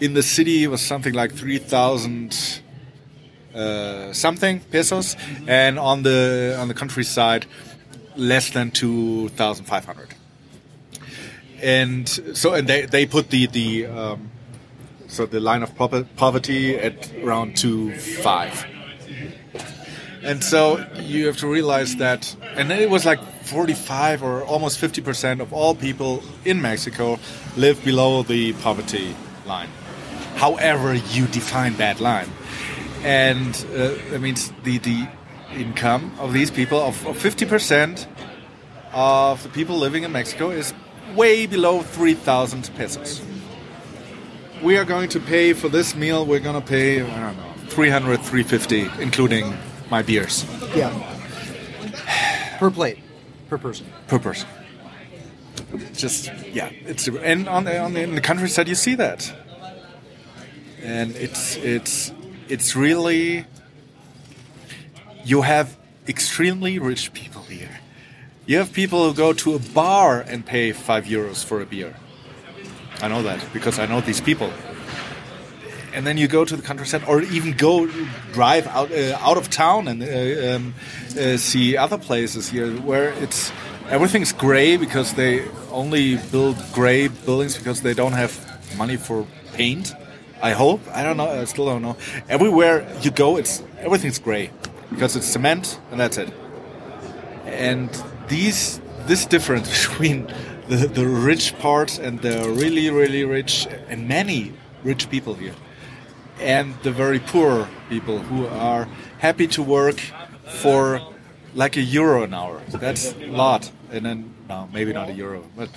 [0.00, 2.34] in the city was something like three thousand
[3.54, 7.46] uh, something pesos, and on the on the countryside,
[8.16, 10.14] less than two thousand five hundred.
[11.62, 14.30] And so, and they they put the the um,
[15.08, 15.74] so the line of
[16.16, 18.64] poverty at around two five.
[20.22, 25.00] And so you have to realize that, and it was like 45 or almost 50
[25.00, 27.18] percent of all people in Mexico
[27.56, 29.70] live below the poverty line.
[30.36, 32.28] However, you define that line,
[33.02, 35.08] and uh, that means the the
[35.54, 38.06] income of these people of 50 percent
[38.92, 40.74] of the people living in Mexico is
[41.14, 43.22] way below 3,000 pesos.
[44.62, 46.26] We are going to pay for this meal.
[46.26, 49.56] We're going to pay I don't know 300, 350, including
[49.90, 50.44] my beers
[50.74, 50.90] Yeah.
[52.58, 52.98] per plate,
[53.48, 53.86] per person.
[54.08, 54.48] per person.
[55.94, 59.30] Just yeah, it's and on the, on the, in the countryside you see that,
[60.82, 62.12] and it's it's
[62.48, 63.44] it's really
[65.24, 67.80] you have extremely rich people here.
[68.46, 71.94] You have people who go to a bar and pay five euros for a beer.
[73.00, 74.52] I know that because I know these people.
[75.94, 77.86] And then you go to the countryside, or even go
[78.32, 80.74] drive out uh, out of town and uh, um,
[81.18, 83.50] uh, see other places here where it's
[83.88, 88.32] everything's gray because they only build gray buildings because they don't have
[88.76, 89.94] money for paint.
[90.42, 90.80] I hope.
[90.92, 91.28] I don't know.
[91.28, 91.96] I still don't know.
[92.28, 94.50] Everywhere you go, it's everything's gray
[94.90, 96.32] because it's cement and that's it
[97.48, 97.90] and
[98.28, 100.32] these this difference between
[100.68, 104.52] the, the rich part and the really really rich and many
[104.84, 105.54] rich people here.
[106.40, 108.86] And the very poor people who are
[109.18, 109.98] happy to work
[110.46, 111.00] for
[111.54, 112.60] like a euro an hour.
[112.68, 113.70] That's a lot.
[113.90, 115.68] And then no maybe not a euro but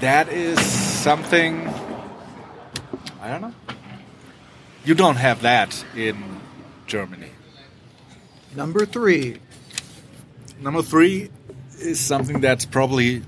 [0.00, 1.68] that is something
[3.20, 3.54] i don't know.
[4.84, 6.40] You don't have that in
[6.86, 7.30] germany.
[8.56, 9.38] Number three.
[10.60, 11.30] Number three
[11.78, 13.22] is something that's probably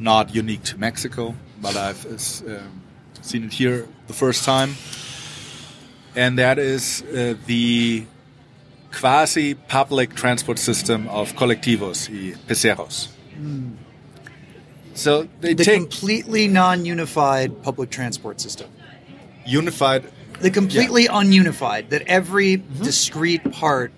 [0.00, 2.82] not unique to Mexico, but I've uh, um,
[3.20, 4.74] seen it here the first time,
[6.16, 8.06] and that is uh, the
[8.98, 13.08] quasi public transport system of colectivos y peseros.
[14.94, 18.68] So they The take completely non-unified public transport system.
[19.46, 20.02] unified,
[20.40, 21.90] The completely ununified.
[21.90, 22.82] That every Mm-hmm.
[22.84, 23.92] discrete part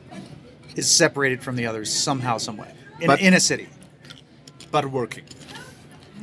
[0.76, 2.72] is separated from the others somehow, some way.
[3.00, 3.68] In, in a city.
[4.70, 5.24] but working.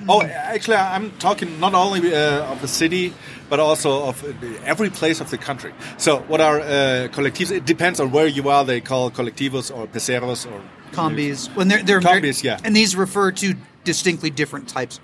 [0.08, 3.14] Oh, actually, I'm talking not only uh, of the city,
[3.50, 4.24] but also of
[4.64, 5.74] every place of the country.
[5.98, 7.52] So, what are uh, colectivos?
[7.52, 8.64] It depends on where you are.
[8.64, 11.54] They call colectivos or peseros or Combis.
[11.56, 12.60] When they're they're Combis, yeah.
[12.64, 15.00] And these refer to distinctly different types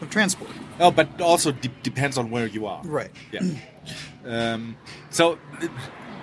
[0.00, 0.50] of transport.
[0.78, 2.82] Oh, but also de- depends on where you are.
[2.84, 3.10] Right.
[3.32, 3.42] Yeah.
[4.24, 4.76] um,
[5.10, 5.38] so,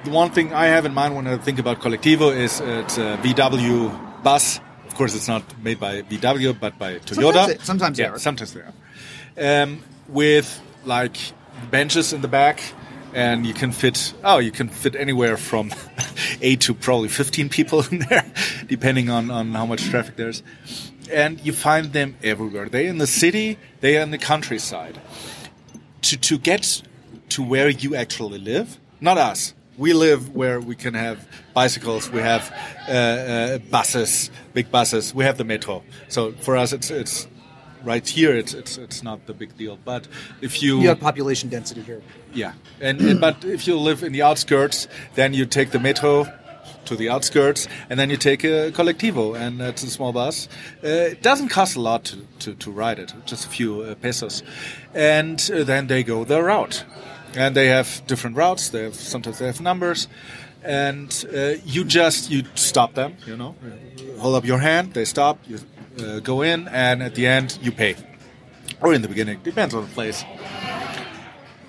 [0.04, 2.98] the one thing I have in mind when I think about colectivo is uh, it's
[2.98, 4.60] a VW bus.
[4.98, 7.14] Of course, it's not made by VW, but by Toyota.
[7.14, 8.18] Sometimes they- sometimes they yeah, are.
[8.18, 8.74] Sometimes they are.
[9.64, 11.18] Um, with like
[11.70, 12.60] benches in the back,
[13.14, 14.16] and you can fit.
[14.24, 15.72] Oh, you can fit anywhere from
[16.42, 18.26] eight to probably fifteen people in there,
[18.66, 20.42] depending on on how much traffic there's.
[21.14, 22.68] And you find them everywhere.
[22.68, 23.60] They in the city.
[23.82, 25.00] They are in the countryside
[26.02, 26.82] to to get
[27.30, 28.80] to where you actually live.
[29.00, 29.54] Not us.
[29.78, 31.18] We live where we can have
[31.54, 32.10] bicycles.
[32.12, 32.52] We have
[32.90, 35.14] uh, uh, buses, big buses.
[35.14, 35.84] We have the metro.
[36.08, 37.28] So for us, it's it's
[37.84, 38.36] right here.
[38.36, 39.78] It's it's it's not the big deal.
[39.86, 40.08] But
[40.42, 42.02] if you, You have population density here.
[42.34, 46.26] yeah, and, and but if you live in the outskirts, then you take the metro
[46.86, 50.48] to the outskirts, and then you take a colectivo, and it's a small bus.
[50.84, 53.96] Uh, it doesn't cost a lot to, to, to ride it, just a few uh,
[53.96, 54.42] pesos,
[54.96, 56.86] and uh, then they go their route,
[57.36, 58.70] and they have different routes.
[58.70, 60.08] They have sometimes they have numbers,
[60.64, 63.16] and uh, you just you stop them.
[63.26, 63.56] You know,
[64.20, 64.94] hold up your hand.
[64.94, 65.40] They stop.
[65.48, 65.60] You
[66.00, 67.96] uh, go in, and at the end you pay,
[68.82, 70.24] or in the beginning, depends on the place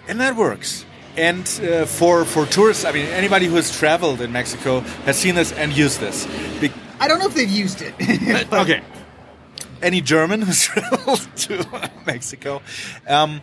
[0.08, 0.84] and that works.
[1.16, 5.34] And uh, for for tourists, I mean, anybody who has traveled in Mexico has seen
[5.34, 6.26] this and used this.
[6.60, 7.94] Be- I don't know if they've used it.
[8.50, 8.82] but okay.
[9.82, 12.62] Any German who's traveled to Mexico,
[13.06, 13.40] um,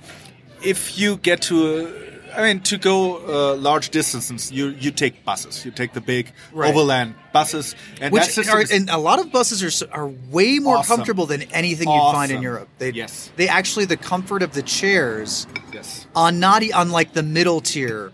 [0.66, 1.88] if you get to,
[2.36, 5.64] I mean, to go uh, large distances, you you take buses.
[5.66, 6.70] You take the big Right.
[6.70, 10.98] overland buses, and Which are, and a lot of buses are are way more Awesome.
[10.98, 12.68] comfortable than anything you'd find in Europe.
[12.78, 13.30] They, Yes.
[13.38, 16.06] they actually the comfort of the chairs yes.
[16.16, 18.12] on not on like the middle tier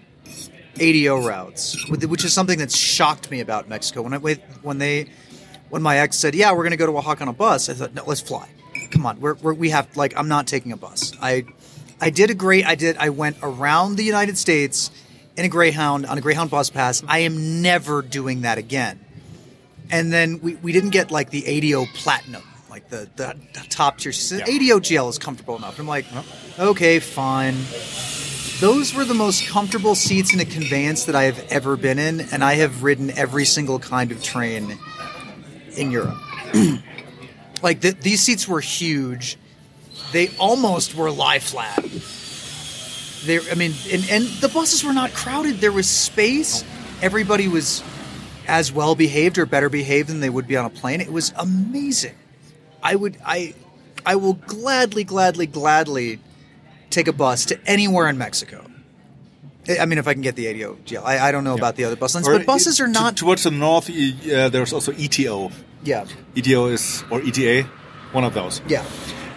[0.80, 4.02] ADO routes, which is something that shocked me about Mexico.
[4.02, 4.18] When I
[4.62, 5.08] when they
[5.70, 7.74] when my ex said, "Yeah, we're going to go to Oaxaca on a bus," I
[7.74, 8.47] thought, "No, let's fly.
[8.91, 11.45] Come on, we're, we're, we have like I'm not taking a bus." I
[12.02, 12.66] I did a great.
[12.66, 12.97] I did.
[12.97, 14.89] I went around the United States
[15.38, 17.04] in a Greyhound on a Greyhound bus pass.
[17.08, 18.99] I am never doing that again.
[19.91, 23.36] And then we, we didn't get like the ADO Platinum, like the, the,
[23.70, 24.12] top tier.
[24.12, 24.56] She said Yeah.
[24.56, 25.80] ADO GL is comfortable enough.
[25.80, 26.06] I'm like,
[26.58, 27.56] okay, fine.
[28.62, 32.22] those were the most comfortable seats in a conveyance that I have ever been in,
[32.22, 34.78] and I have ridden every single kind of train
[35.76, 36.18] in Europe.
[37.62, 39.38] like th- these seats were huge.
[40.12, 41.84] They almost were lie flat.
[43.26, 45.57] They, I mean, and, and the buses were not crowded.
[45.59, 46.64] There was space.
[47.01, 47.84] Everybody was
[48.47, 51.01] as well behaved or better behaved than they would be on a plane.
[51.01, 52.16] It was amazing.
[52.84, 53.53] I would, I,
[54.05, 56.20] I will gladly, gladly, gladly
[56.89, 58.66] take a bus to anywhere in Mexico.
[59.80, 61.03] I mean, if I can get the ADO GL.
[61.03, 63.16] I, I don't know about the other bus lines, Or but buses are to- not.
[63.16, 63.88] towards the north.
[63.89, 65.51] Uh, there's also ETO.
[65.84, 66.05] yeah,
[66.36, 67.70] ETO is or ETA,
[68.12, 68.62] one of those.
[68.68, 68.84] yeah.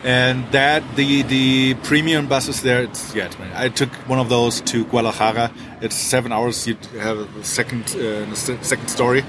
[0.05, 3.25] And that the the premium buses there, it's yeah.
[3.27, 5.51] It's, I took one of those to Guadalajara.
[5.81, 6.67] It's seven hours.
[6.67, 9.23] You have a second uh, second story,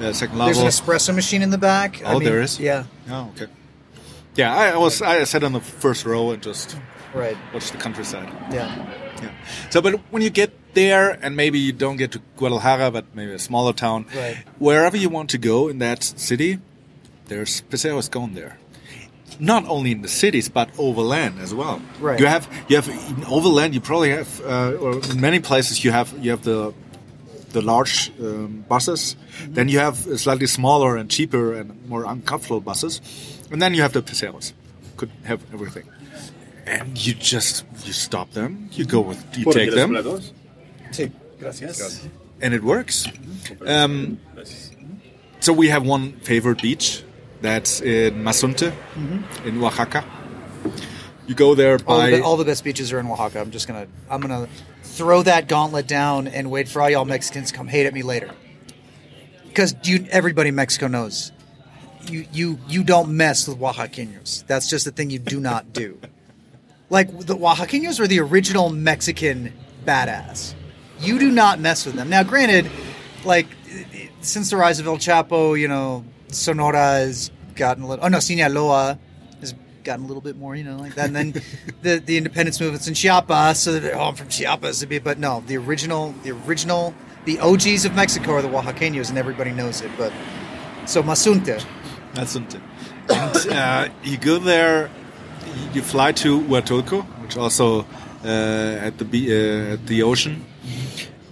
[0.00, 2.02] uh, second There's an espresso machine in the back.
[2.02, 2.58] I Oh, mean, there is?
[2.58, 3.46] Yeah, oh, okay.
[4.34, 6.76] Yeah, I, I was I sat on the first row and just
[7.14, 7.36] right.
[7.54, 8.28] watched the countryside.
[8.52, 8.66] Yeah,
[9.22, 9.30] Yeah.
[9.70, 13.32] So, but when you get there, and maybe you don't get to Guadalajara, but maybe
[13.32, 14.38] a smaller town, Right.
[14.58, 16.58] wherever you want to go in that city,
[17.26, 18.56] there's Paseos going there.
[19.38, 21.80] Not only in the cities, but overland as well.
[22.00, 22.18] Right.
[22.20, 22.88] You have you have
[23.30, 23.74] overland.
[23.74, 26.72] You probably have, uh, or in many places, you have you have the
[27.52, 29.16] the large um, buses.
[29.16, 29.54] Mm-hmm.
[29.54, 33.00] Then you have slightly smaller and cheaper and more uncomfortable buses,
[33.50, 34.52] and then you have the Paseos.
[34.96, 35.84] Could have everything.
[36.66, 38.68] And you just you stop them.
[38.72, 40.32] You go with you ¿Por take quieres them, una dos?
[40.92, 41.10] sí.
[41.40, 42.06] Gracias.
[42.42, 43.06] and it works.
[43.66, 44.18] Um,
[45.40, 47.02] so we have one favorite beach
[47.40, 49.48] that's in Mazunte, mm-hmm.
[49.48, 50.04] in Oaxaca.
[51.26, 53.40] You go there All the, all the best beaches are in Oaxaca.
[53.40, 54.48] I'm just gonna I'm gonna
[54.82, 58.02] throw that gauntlet down and wait for all y'all Mexicans to come hate at me
[58.02, 58.30] later.
[59.46, 61.32] Because you everybody in Mexico knows
[62.08, 64.46] you you you don't mess with Oaxaqueños.
[64.46, 65.98] That's just the thing you do not do.
[66.88, 69.52] Like the Oaxaqueños are the original Mexican
[69.84, 70.54] badass.
[71.00, 72.10] You do not mess with them.
[72.10, 72.70] Now, granted,
[73.24, 73.46] like
[74.20, 76.04] since the rise of El Chapo, you know,
[76.34, 78.04] Sonora has gotten a little.
[78.04, 78.98] Oh no, Sinaloa
[79.40, 79.54] has
[79.84, 81.06] gotten a little bit more, you know, like that.
[81.06, 81.32] And then
[81.82, 83.60] the the independence movements in Chiapas.
[83.60, 87.94] So that, oh, I'm from Chiapas, but no, the original, the original, the OGs of
[87.94, 89.90] Mexico are the Oaxaqueños, and everybody knows it.
[89.96, 90.12] But
[90.86, 91.64] so Mazunte,
[92.14, 92.60] Masunte.
[93.08, 94.90] And uh, you go there,
[95.72, 97.86] you fly to Huatulco, which also
[98.24, 100.44] uh, at the uh, at the ocean.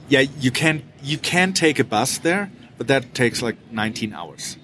[0.09, 4.57] Yeah, you can you can take a bus there, but that takes like 19 hours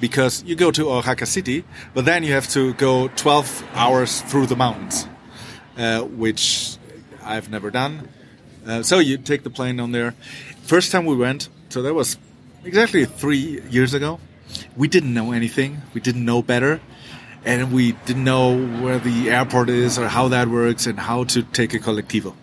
[0.00, 4.46] because you go to Oaxaca City, but then you have to go 12 hours through
[4.46, 5.06] the mountains,
[5.76, 6.76] uh, which
[7.24, 8.08] I've never done.
[8.66, 10.14] Uh, so you take the plane down there.
[10.62, 12.18] First time we went, so that was
[12.64, 14.20] exactly three years ago.
[14.76, 15.82] We didn't know anything.
[15.94, 16.80] We didn't know better,
[17.44, 21.42] and we didn't know where the airport is or how that works and how to
[21.42, 22.34] take a colectivo.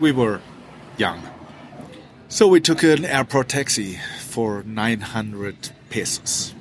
[0.00, 0.40] We were
[0.96, 1.22] young.
[2.28, 6.54] So we took an airport taxi for 900 pesos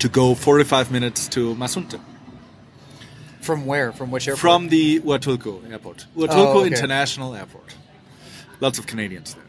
[0.00, 2.00] to go 45 minutes to Mazunte
[3.40, 3.92] from where?
[3.92, 4.40] From which airport?
[4.40, 6.06] from the Huatulco airport.
[6.16, 6.66] Huatulco Oh, okay.
[6.66, 7.74] International Airport.
[8.60, 9.44] Lots of Canadians there.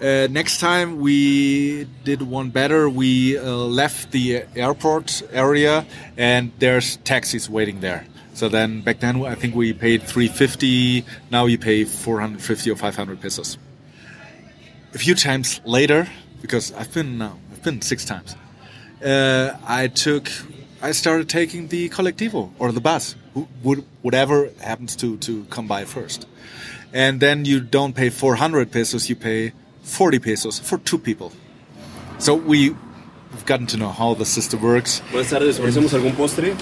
[0.00, 2.88] Uh, next time we did one better.
[2.88, 8.06] We uh, left the airport area and there's taxis waiting there.
[8.34, 11.04] So then back then I think we paid 350.
[11.30, 13.58] Now you pay 450 or 500 pesos.
[14.94, 16.06] A few times later,
[16.42, 18.36] because I've been now I've been six times.
[19.04, 20.28] Uh, I took
[20.82, 25.66] I started taking the colectivo or the bus, who- would- whatever happens to to come
[25.68, 26.26] by first,
[26.92, 31.30] and then you don't pay 400 pesos, you pay 40 pesos for two people.
[32.18, 32.74] So we.
[33.30, 35.02] We've gotten to know how the system works.
[35.12, 36.54] Buenas tardes, ¿ofrecemos algún postre?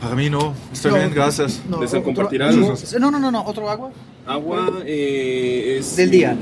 [0.00, 0.54] Para mí no.
[0.72, 1.60] Está bien, gracias.
[1.68, 2.74] No, ¿Desean otro- compartir algo?
[3.00, 3.44] No, no, no, no.
[3.44, 3.90] Otro agua.
[4.26, 5.96] Agua eh, es...
[5.96, 6.36] Del día.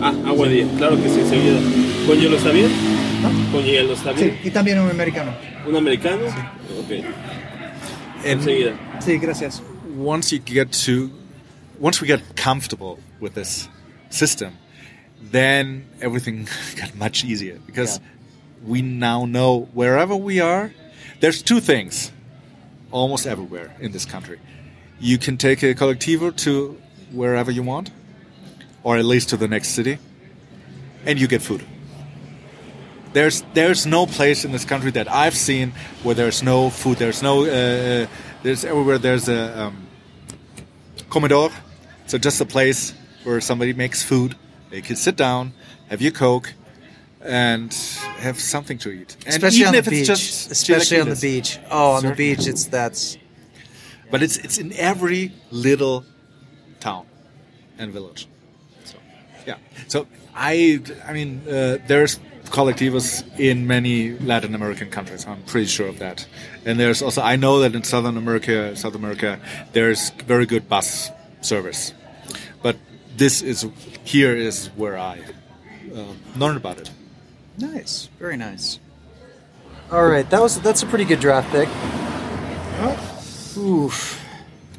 [0.00, 1.60] Ah, agua de día, claro que sí, enseguida.
[2.06, 2.70] ¿Con hielo está bien?
[3.52, 4.40] ¿Con hielo está Sí, bien?
[4.44, 5.32] y también un americano.
[5.66, 6.26] ¿Un americano?
[6.26, 7.04] Ok,
[8.24, 8.72] And enseguida.
[9.04, 9.62] Sí, gracias.
[9.96, 11.10] once you get to
[11.78, 13.68] once we get comfortable with this
[14.10, 14.52] system
[15.30, 16.46] then everything
[16.80, 18.00] got much easier because
[18.66, 20.70] we now know wherever we are
[21.20, 22.10] there's two things
[22.90, 24.38] almost everywhere in this country
[24.98, 26.74] you can take a colectivo to
[27.12, 27.90] wherever you want
[28.82, 29.98] or at least to the next city
[31.04, 31.62] and you get food
[33.12, 36.98] there's there's no place in this country that I've seen where there's no food.
[36.98, 38.06] There's no uh,
[38.42, 39.86] there's everywhere there's a um,
[41.08, 41.52] comedor,
[42.06, 42.94] so just a place
[43.24, 44.36] where somebody makes food.
[44.70, 45.52] You can sit down,
[45.88, 46.54] have your coke,
[47.20, 47.72] and
[48.18, 49.16] have something to eat.
[49.26, 50.08] And Especially on the beach.
[50.08, 51.58] it's just Especially on the beach.
[51.70, 53.18] Oh, on the beach, it's that's
[54.10, 56.04] But it's it's in every little
[56.80, 57.06] town
[57.78, 58.26] and village.
[58.84, 58.96] So,
[59.46, 59.56] yeah.
[59.88, 62.18] So I, I mean, uh, there's
[62.52, 65.26] colectivos in many Latin American countries.
[65.26, 66.26] I'm pretty sure of that.
[66.66, 69.40] And there's also I know that in Southern America, South America,
[69.72, 71.92] there's very good bus service.
[72.62, 72.76] But
[73.16, 73.66] this is
[74.04, 75.18] here is where I
[75.96, 76.04] uh,
[76.36, 76.90] learned about it.
[77.58, 78.78] Nice, very nice.
[79.90, 81.68] All right, that was that's a pretty good draft pick.
[83.56, 84.18] Oof.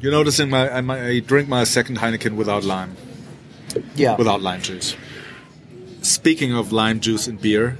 [0.00, 2.96] You noticing my I, my I drink my second Heineken without lime,
[3.94, 4.16] Yeah.
[4.16, 4.96] without lime juice.
[6.04, 7.78] Speaking of lime juice and beer,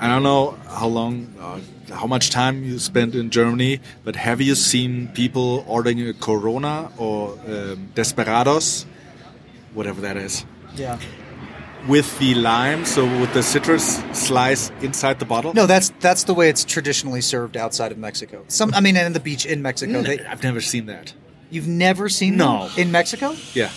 [0.00, 1.60] I don't know how long, uh,
[1.94, 6.90] how much time you spent in Germany, but have you seen people ordering a Corona
[6.98, 8.84] or um, Desperados,
[9.74, 10.44] whatever that is,
[10.74, 10.98] Yeah.
[11.86, 15.54] with the lime, so with the citrus slice inside the bottle?
[15.54, 18.42] No, that's that's the way it's traditionally served outside of Mexico.
[18.48, 20.02] Some, I mean, in the beach in Mexico.
[20.02, 21.14] They, I've never seen that.
[21.48, 22.66] you've never seen No.
[22.66, 23.36] them in Mexico?
[23.54, 23.70] Yeah,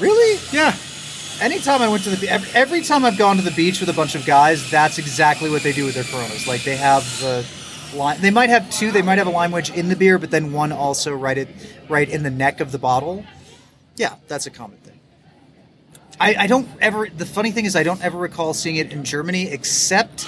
[0.00, 0.40] Really?
[0.52, 0.74] yeah.
[1.40, 3.92] Anytime I went to the every, every time I've gone to the beach with a
[3.94, 6.46] bunch of guys, that's exactly what they do with their Coronas.
[6.46, 7.46] Like they have the
[7.94, 8.20] lime.
[8.20, 8.90] They might have two.
[8.92, 11.48] They might have a lime wedge in the beer, but then one also right it
[11.88, 13.24] right in the neck of the bottle.
[13.96, 14.98] Yeah, that's a common thing.
[16.20, 17.08] I, I don't ever.
[17.08, 20.26] The funny thing is, I don't ever recall seeing it in Germany, except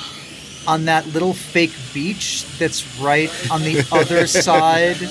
[0.67, 5.03] on that little fake beach that's right on the other side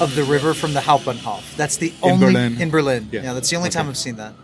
[0.00, 1.56] of the river from the Hauptbahnhof.
[1.56, 2.60] That's the In only Berlin.
[2.60, 3.08] in Berlin.
[3.10, 3.22] Yeah.
[3.22, 3.78] Yeah, that's the only Okay.
[3.80, 4.34] time I've seen that.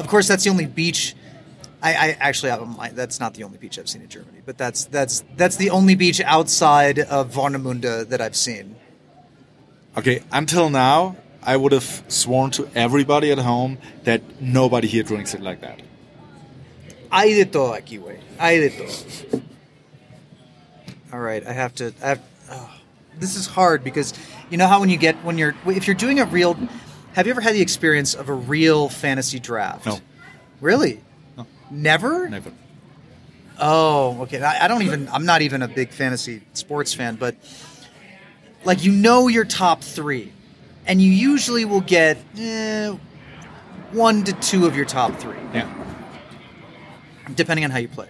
[0.00, 1.14] Of course, that's the only beach.
[1.82, 4.86] I, I actually, I, that's not the only beach I've seen in Germany, but that's
[4.86, 8.76] that's that's the only beach outside of Warnemünde that I've seen.
[9.96, 15.34] Okay, until now, I would have sworn to everybody at home that nobody here drinks
[15.34, 15.80] it like that.
[17.12, 18.18] Hay de todo aquí, güey.
[18.38, 19.42] Hay de todo.
[21.12, 21.92] All right, I have to.
[22.02, 22.70] I have, oh,
[23.18, 24.14] this is hard because
[24.48, 26.56] you know how when you get when you're if you're doing a real.
[27.14, 29.86] Have you ever had the experience of a real fantasy draft?
[29.86, 29.98] No.
[30.60, 31.00] Really?
[31.36, 31.46] No.
[31.70, 32.28] Never.
[32.28, 32.52] Never.
[33.58, 34.40] Oh, okay.
[34.42, 35.08] I, I don't even.
[35.08, 37.34] I'm not even a big fantasy sports fan, but
[38.64, 40.32] like you know your top three,
[40.86, 42.94] and you usually will get eh,
[43.92, 45.68] one to two of your top three, Yeah.
[47.34, 48.08] depending on how you play.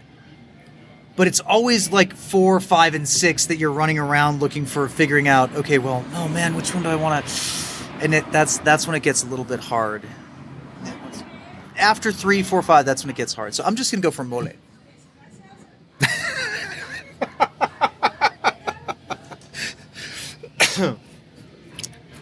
[1.16, 5.26] But it's always like four, five, and six that you're running around looking for, figuring
[5.26, 5.52] out.
[5.54, 7.30] Okay, well, oh man, which one do I want to?
[8.00, 10.02] And it, that's that's when it gets a little bit hard.
[11.76, 13.54] After three, four, five, that's when it gets hard.
[13.54, 14.48] So I'm just gonna go for mole.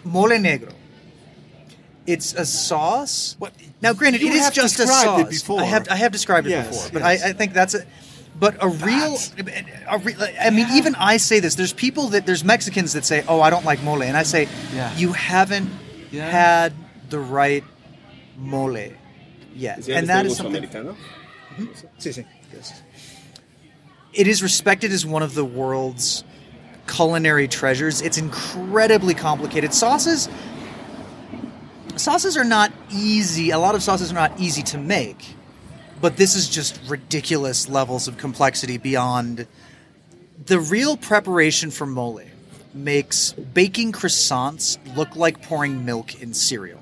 [0.03, 0.73] mole negro.
[2.07, 3.35] It's a sauce.
[3.39, 5.29] What- Now, granted, You it is just a sauce.
[5.29, 5.61] before.
[5.61, 7.23] I have I have described it Yes, before, but yes.
[7.23, 7.85] I, I think that's a.
[8.39, 9.17] But a real,
[9.89, 11.55] a re, I mean, even I say this.
[11.55, 14.47] There's people that there's Mexicans that say, "Oh, I don't like mole," and I say,
[14.73, 14.95] Yeah.
[14.95, 15.69] "You haven't
[16.11, 16.29] Yeah.
[16.29, 16.73] had
[17.09, 17.65] the right
[18.37, 18.77] mole
[19.55, 20.55] yet," ¿Sí and that is something.
[20.55, 20.95] americano?
[21.57, 21.87] Mm-hmm.
[21.99, 22.25] Sí, sí.
[22.53, 22.73] Yes.
[24.13, 26.23] It is respected as one of the world's
[26.87, 28.01] culinary treasures.
[28.01, 29.73] It's incredibly complicated.
[29.73, 30.29] Sauces
[31.97, 33.49] sauces are not easy.
[33.51, 35.35] A lot of sauces are not easy to make.
[36.01, 39.47] But this is just ridiculous levels of complexity beyond
[40.45, 42.21] the real preparation for mole
[42.73, 46.81] makes baking croissants look like pouring milk in cereal.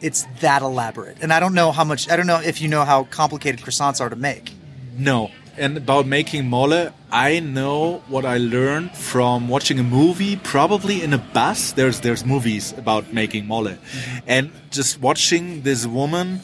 [0.00, 1.18] It's that elaborate.
[1.20, 4.00] And I don't know how much I don't know if you know how complicated croissants
[4.00, 4.52] are to make.
[4.96, 5.30] No.
[5.56, 11.12] And about making mole, I know what I learned from watching a movie, probably in
[11.12, 11.72] a bus.
[11.72, 14.18] There's there's movies about making mole, mm-hmm.
[14.28, 16.40] and just watching this woman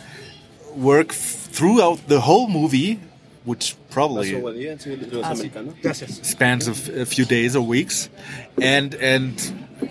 [0.75, 2.99] work f- throughout the whole movie,
[3.45, 6.27] which probably Paso buen día, señor de los americanos.
[6.27, 8.09] spans of a few days or weeks,
[8.61, 9.33] and and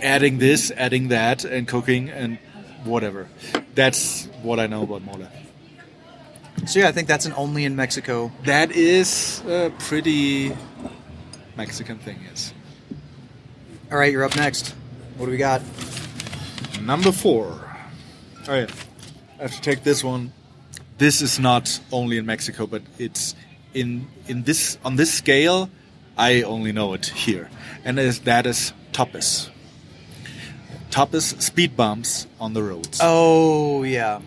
[0.02, 2.38] adding this, adding that, and cooking and
[2.84, 3.28] whatever.
[3.76, 5.28] That's what I know about mole.
[6.66, 8.32] So yeah, I think that's an only in Mexico.
[8.46, 10.56] That is a pretty
[11.56, 12.54] Mexican thing, yes.
[13.92, 14.76] All right, you're up next.
[15.18, 15.62] What do we got?
[16.82, 17.46] Number four.
[18.48, 18.70] All right,
[19.40, 20.32] I have to take this one.
[21.04, 23.36] This is not only in Mexico, but it's
[23.74, 25.70] in in this on this scale.
[26.18, 27.50] I only know it here,
[27.84, 29.50] and is, that is tapas.
[30.92, 33.02] Tapas speed bumps on the roads.
[33.04, 34.22] Oh yeah.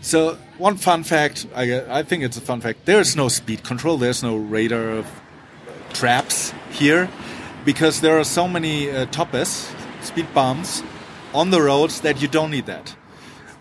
[0.00, 2.84] So one fun fact, I, I think it's a fun fact.
[2.84, 3.96] There's no speed control.
[3.96, 5.04] There's no radar
[5.92, 7.08] traps here
[7.64, 9.70] because there are so many uh, toppers,
[10.02, 10.82] speed bumps
[11.32, 12.96] on the roads that you don't need that.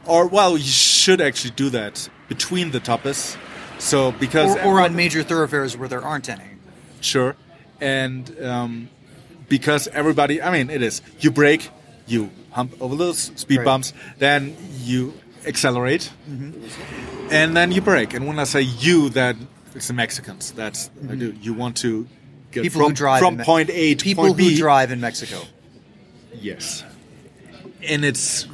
[0.07, 0.63] Or well, you
[1.07, 3.37] should actually do that between the toppers.
[3.79, 6.43] So because Or, or on major thoroughfares where there aren't any.
[6.99, 7.35] sure,
[7.79, 8.89] and um,
[9.47, 11.69] because everybody, I mean, it is you brake,
[12.07, 13.65] you hump over those speed Right.
[13.65, 15.13] bumps, then you
[15.45, 16.11] accelerate,
[17.31, 18.13] and then you brake.
[18.13, 19.35] And when I say you, that
[19.75, 20.51] it's the Mexicans.
[20.51, 21.31] That's I do.
[21.41, 22.05] You want to
[22.51, 25.39] get People from, who drive from point A to people point who drive in Mexico.
[26.33, 26.83] Yes.
[27.83, 28.47] And it's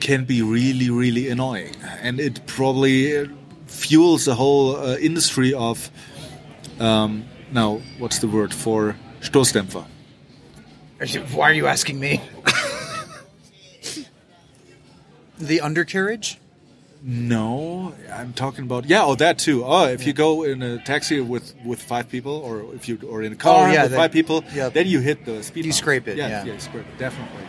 [0.00, 3.28] can be really, really annoying, and it probably
[3.66, 5.90] fuels the whole uh, industry of.
[6.78, 9.84] Um, now, what's the word for Stoßdämpfer?
[11.34, 12.20] Why are you asking me?
[15.38, 16.38] the undercarriage?
[17.02, 19.64] No, I'm talking about yeah, oh that too.
[19.64, 23.22] Oh, if you go in a taxi with with five people, or if you or
[23.22, 24.70] in a car Oh, yeah, with then- five people, yeah.
[24.70, 25.66] then you hit the speed.
[25.66, 25.78] You bump.
[25.78, 26.44] scrape it, Yeah, yeah.
[26.44, 27.42] yeah, you scrape it definitely.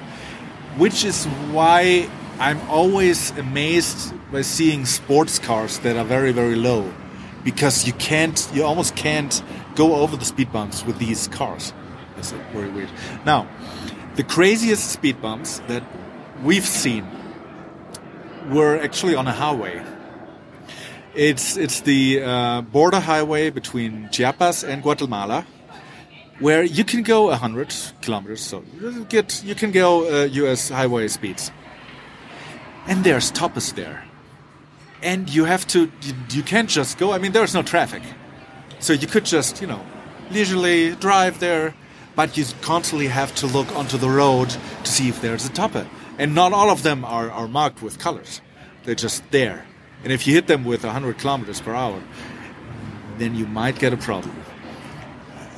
[0.77, 2.07] Which is why
[2.39, 6.93] I'm always amazed by seeing sports cars that are very very low,
[7.43, 9.41] because you can't, you almost can't
[9.75, 11.73] go over the speed bumps with these cars.
[12.15, 12.89] That's very weird.
[13.25, 13.47] Now,
[14.15, 15.83] the craziest speed bumps that
[16.43, 17.05] we've seen
[18.49, 19.83] were actually on a highway.
[21.15, 25.45] It's it's the uh, border highway between Chiapas and Guatemala,
[26.39, 28.41] where you can go 100 kilometers.
[28.41, 30.69] So you get you can go uh, U.S.
[30.69, 31.51] highway speeds,
[32.87, 34.03] and there's toppers there,
[35.01, 37.11] and you have to you, you can't just go.
[37.11, 38.03] I mean, there's no traffic,
[38.79, 39.81] so you could just you know
[40.31, 41.73] leisurely drive there,
[42.15, 44.49] but you constantly have to look onto the road
[44.83, 45.87] to see if there's a topper,
[46.19, 48.41] and not all of them are, are marked with colors.
[48.83, 49.65] They're just there,
[50.03, 52.01] and if you hit them with 100 kilometers per hour,
[53.17, 54.35] then you might get a problem.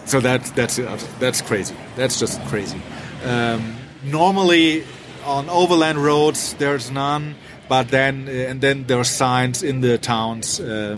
[0.10, 1.76] So that's that's uh, that's crazy.
[1.95, 2.82] That's just crazy.
[3.24, 4.84] Um, normally,
[5.24, 7.36] on overland roads, there's none.
[7.68, 10.97] But then uh, and then there are signs in the towns, uh,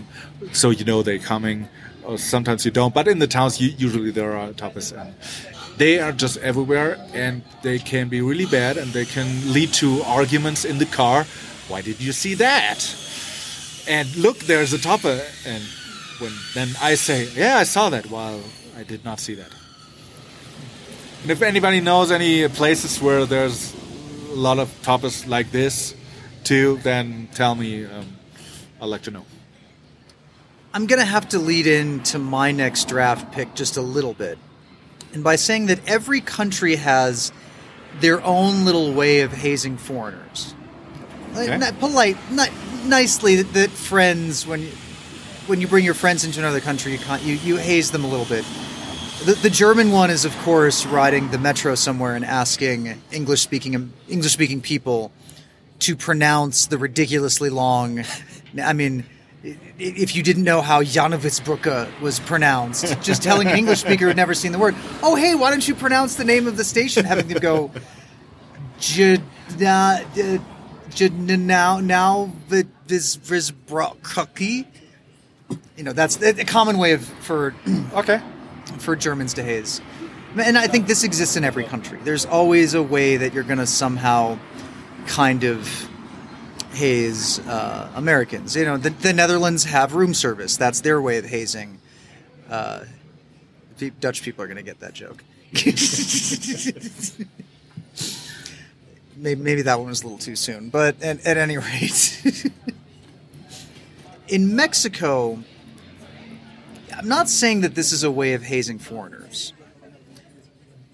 [0.52, 1.68] so you know they're coming.
[2.04, 2.94] Or sometimes you don't.
[2.94, 5.14] But in the towns, you, usually there are toppers, and
[5.76, 10.02] they are just everywhere, and they can be really bad, and they can lead to
[10.04, 11.26] arguments in the car.
[11.68, 12.80] Why did you see that?
[13.86, 15.62] And look, there's a topper, and
[16.18, 18.40] when then I say, "Yeah, I saw that," while
[18.82, 19.50] I did not see that.
[21.22, 23.72] And if anybody knows any places where there's
[24.32, 25.94] a lot of toppers like this,
[26.42, 27.84] too, then tell me.
[27.84, 28.06] Um,
[28.80, 29.24] I'll let you know.
[30.74, 34.36] I'm going to have to lead into my next draft pick just a little bit.
[35.14, 37.30] And by saying that every country has
[38.00, 40.56] their own little way of hazing foreigners.
[41.34, 41.58] Like, Okay.
[41.58, 42.50] not polite, not
[42.84, 44.72] nicely that, that friends when you,
[45.46, 48.26] when you bring your friends into another country, you you, you haze them a little
[48.26, 48.44] bit.
[49.24, 53.92] The, the German one is, of course, riding the metro somewhere and asking English speaking
[54.08, 55.12] English speaking people
[55.78, 58.02] to pronounce the ridiculously long.
[58.60, 59.04] I mean,
[59.78, 64.34] if you didn't know how Jannowitzbrücke was pronounced, just telling an English speaker who'd never
[64.34, 67.28] seen the word, "Oh, hey, why don't you pronounce the name of the station?" Having
[67.28, 67.70] them go,
[68.80, 69.22] "J-
[69.56, 70.38] na- uh,
[70.98, 72.32] now now
[72.88, 74.66] Vizbrücke."
[75.76, 77.54] You know, that's a common way of for
[77.94, 78.20] Okay.
[78.78, 79.80] For Germans to haze.
[80.36, 81.98] And I think this exists in every country.
[82.02, 84.38] There's always a way that you're going to somehow
[85.06, 85.90] kind of
[86.72, 88.56] haze uh, Americans.
[88.56, 90.56] You know, the, the Netherlands have room service.
[90.56, 91.78] That's their way of hazing.
[92.48, 92.84] Uh,
[94.00, 95.22] Dutch people are going to get that joke.
[99.16, 100.70] maybe, maybe that one was a little too soon.
[100.70, 102.22] But at, at any rate,
[104.28, 105.42] in Mexico,
[107.02, 109.52] I'm not saying that this is a way of hazing foreigners,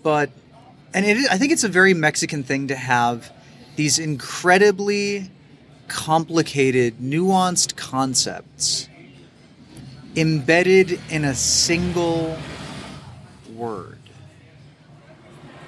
[0.03, 0.31] but
[0.95, 3.31] and it is, I think it's a very Mexican thing to have
[3.77, 5.31] these incredibly
[5.87, 8.89] complicated, nuanced concepts
[10.17, 12.39] embedded in a single
[13.55, 13.99] word.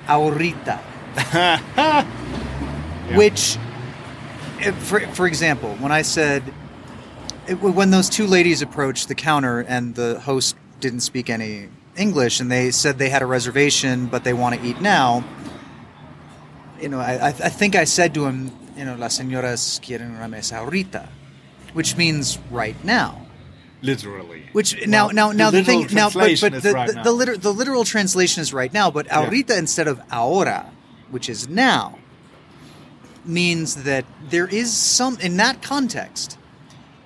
[0.07, 0.79] Ahorita.
[3.15, 3.59] Which,
[4.61, 6.43] eh, for, for example, when I said,
[7.51, 12.41] it, when those two ladies approached the counter and the host didn't speak any English
[12.41, 15.25] and they said they had a reservation but they want to eat now,
[16.81, 20.29] you know, I, I think I said to him, you know, las señoras quieren una
[20.29, 21.09] mesa ahorita,
[21.75, 23.27] which means right now.
[23.83, 24.47] Literally.
[24.53, 27.03] Which now, Well, now, the now the, thing, now, but, but the, right the, now.
[27.03, 30.71] the, liter, the literal translation is right now, but ahorita instead of ahora,
[31.11, 31.99] which is now,
[33.25, 36.39] means that there is some, in that context,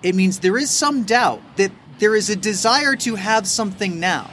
[0.04, 4.30] it means there is some doubt that there is a desire to have something now,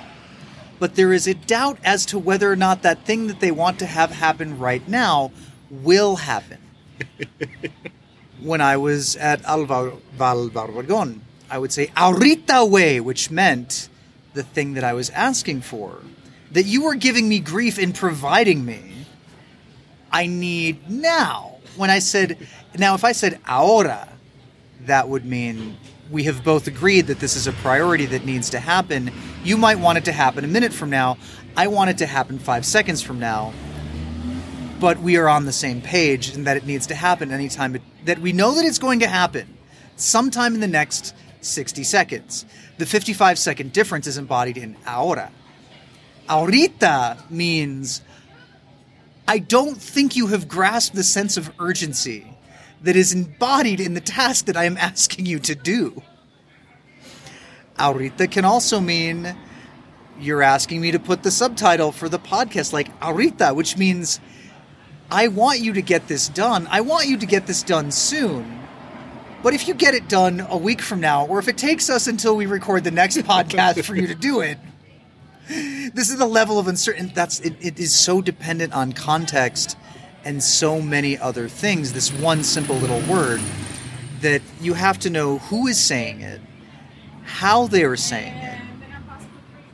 [0.79, 3.79] but there is a doubt as to whether or not that thing that they want
[3.79, 5.31] to have happen right now
[5.69, 6.59] will happen.
[8.41, 11.19] when I was at Alvar- Valvargon,
[11.49, 13.87] I would say ahorita way, which meant
[14.33, 15.99] the thing that I was asking for,
[16.51, 19.05] that you were giving me grief in providing me.
[20.11, 21.59] I need now.
[21.77, 22.45] When I said,
[22.77, 24.10] now if I said ahora,
[24.85, 25.77] that would mean
[26.11, 29.11] we have both agreed that this is a priority that needs to happen.
[29.43, 31.17] You might want it to happen a minute from now.
[31.55, 33.53] I want it to happen five seconds from now.
[34.79, 37.81] But we are on the same page and that it needs to happen anytime it,
[38.05, 39.57] that we know that it's going to happen
[39.95, 42.45] sometime in the next 60 seconds.
[42.77, 45.31] The 55 second difference is embodied in ahora.
[46.27, 48.01] Ahorita means
[49.27, 52.30] I don't think you have grasped the sense of urgency
[52.81, 56.01] that is embodied in the task that I am asking you to do.
[57.77, 59.35] Ahorita can also mean
[60.19, 64.19] you're asking me to put the subtitle for the podcast like ahorita, which means
[65.09, 66.67] I want you to get this done.
[66.69, 68.59] I want you to get this done soon.
[69.43, 72.07] But if you get it done a week from now, or if it takes us
[72.07, 74.59] until we record the next podcast for you to do it,
[75.47, 77.11] this is the level of uncertainty.
[77.13, 79.75] That's it, it is so dependent on context
[80.23, 81.93] and so many other things.
[81.93, 83.41] This one simple little word
[84.21, 86.41] that you have to know who is saying it,
[87.23, 88.59] how they are saying it,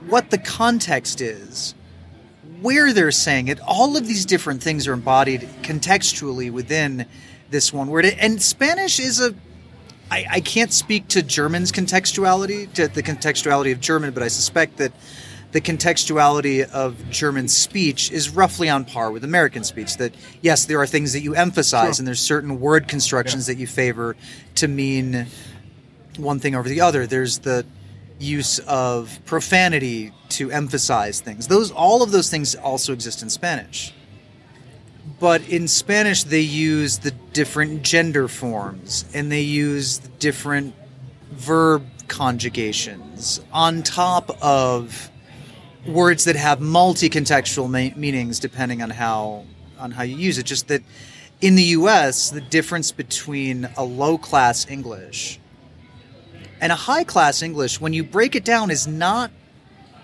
[0.07, 1.75] what the context is,
[2.61, 3.59] where they're saying it.
[3.67, 7.05] All of these different things are embodied contextually within
[7.49, 8.05] this one word.
[8.05, 9.35] And Spanish is a
[10.09, 14.77] I, I can't speak to German's contextuality, to the contextuality of German, but I suspect
[14.77, 14.93] that
[15.57, 19.97] the contextuality of German speech is roughly on par with American speech.
[19.97, 23.65] That yes, there are things that you emphasize, and there's certain word constructions that you
[23.65, 24.15] favor
[24.53, 25.25] to mean
[26.17, 27.07] one thing over the other.
[27.07, 27.65] There's the
[28.19, 31.47] use of profanity to emphasize things.
[31.47, 33.95] Those all of those things also exist in Spanish.
[35.19, 40.75] But in Spanish they use the different gender forms and they use the different
[41.31, 45.09] verb conjugations on top of
[45.87, 49.45] words that have multi-contextual ma- meanings depending on how
[49.79, 50.45] on how you use it.
[50.45, 50.81] Just that
[51.41, 55.39] in the US the difference between a low class English
[56.59, 59.31] and a high class English when you break it down is not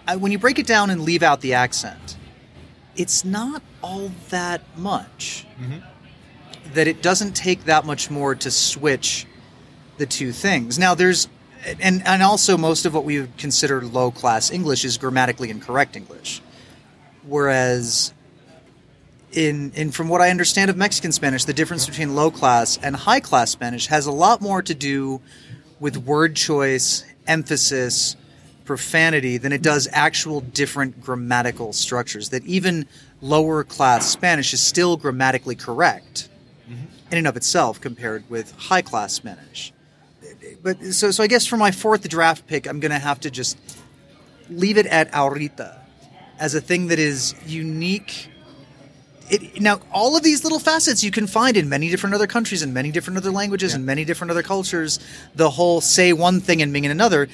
[0.07, 2.17] uh, when you break it down and leave out the accent
[2.95, 5.45] it's not all that much.
[6.73, 9.25] That it doesn't take that much more to switch
[9.97, 10.79] the two things.
[10.79, 11.27] Now there's
[11.65, 15.95] and and also most of what we would consider low class English is grammatically incorrect
[15.95, 16.41] English,
[17.23, 18.13] whereas
[19.31, 22.95] in in from what I understand of Mexican Spanish, the difference between low class and
[22.95, 25.21] high class Spanish has a lot more to do
[25.79, 28.15] with word choice, emphasis,
[28.65, 32.29] profanity than it does actual different grammatical structures.
[32.29, 32.85] That even
[33.21, 36.29] lower class Spanish is still grammatically correct
[36.69, 36.85] mm-hmm.
[37.11, 39.73] in and of itself compared with high class Spanish
[40.61, 43.57] but so so I guess for my fourth draft pick, I'm gonna have to just
[44.49, 45.79] leave it at ahorita
[46.39, 48.29] as a thing that is unique.
[49.29, 52.61] It, now, all of these little facets you can find in many different other countries
[52.61, 54.99] and many different other languages and many different other cultures.
[55.35, 57.29] The whole say one thing and mean another.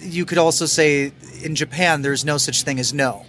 [0.00, 1.12] You could also say
[1.42, 3.24] in Japan, there's no such thing as no.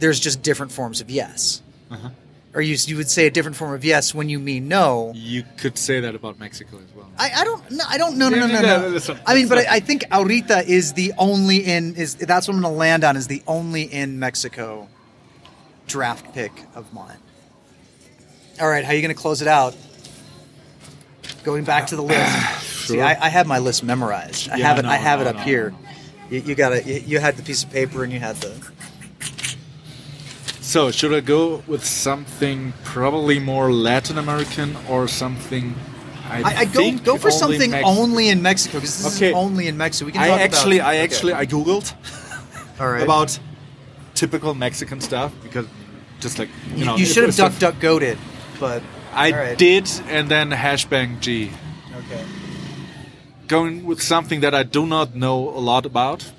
[0.00, 1.62] There's just different forms of yes.
[1.90, 2.10] Uh-huh.
[2.56, 5.12] Or you, you would say a different form of yes when you mean no.
[5.14, 7.06] You could say that about Mexico as well.
[7.18, 8.52] I, I don't no I don't no no no no.
[8.54, 8.80] no, no.
[8.80, 12.14] no, that's not- I mean, but I, I think ahorita is the only in is
[12.14, 14.88] that's what I'm going to land on is the only in Mexico
[15.86, 17.18] draft pick of mine.
[18.58, 19.76] All right, how are you going to close it out?
[21.44, 22.62] Going back to the uh, list.
[22.88, 24.48] See, I, I have my list memorized.
[24.48, 24.82] I Yeah, have it.
[24.82, 25.42] no, I have no, it up no.
[25.42, 25.74] here.
[26.30, 26.86] You, you got it.
[26.86, 28.54] You, you had the piece of paper and you had the.
[30.66, 35.76] So, should I go with something probably more Latin American or something?
[36.28, 39.16] I, I, I go think go for only something Mex- only in Mexico because this
[39.16, 39.28] Okay.
[39.28, 40.06] is only in Mexico.
[40.06, 41.04] We can I actually, about, I Okay.
[41.04, 41.94] actually, I googled
[42.80, 43.04] All right.
[43.04, 43.38] about
[44.14, 45.66] typical Mexican stuff because
[46.18, 48.18] just like you, you, know, you should have duck duck goat it,
[48.58, 48.82] but
[49.14, 49.56] I right.
[49.56, 51.52] did, and then hashbang G.
[51.96, 52.24] Okay.
[53.46, 56.32] Going with something that I do not know a lot about,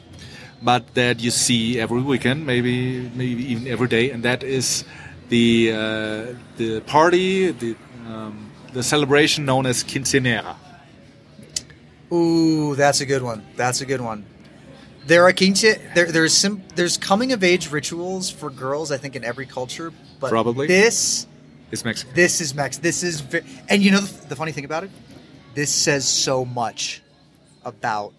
[0.61, 4.83] but that you see every weekend, maybe maybe even every day, and that is
[5.29, 6.25] the uh,
[6.57, 7.75] the party, the
[8.07, 10.55] um, the celebration known as quinceañera.
[12.11, 13.45] Ooh, that's a good one.
[13.55, 14.25] That's a good one.
[15.05, 15.61] There are quince.
[15.61, 18.91] There, there's sim, there's coming of age rituals for girls.
[18.91, 20.67] I think in every culture, but Probably.
[20.67, 21.27] this
[21.71, 22.13] It's Mexican.
[22.15, 22.77] this is Mex.
[22.77, 24.91] This is ve- and you know the, the funny thing about it,
[25.53, 27.01] this says so much
[27.65, 28.13] about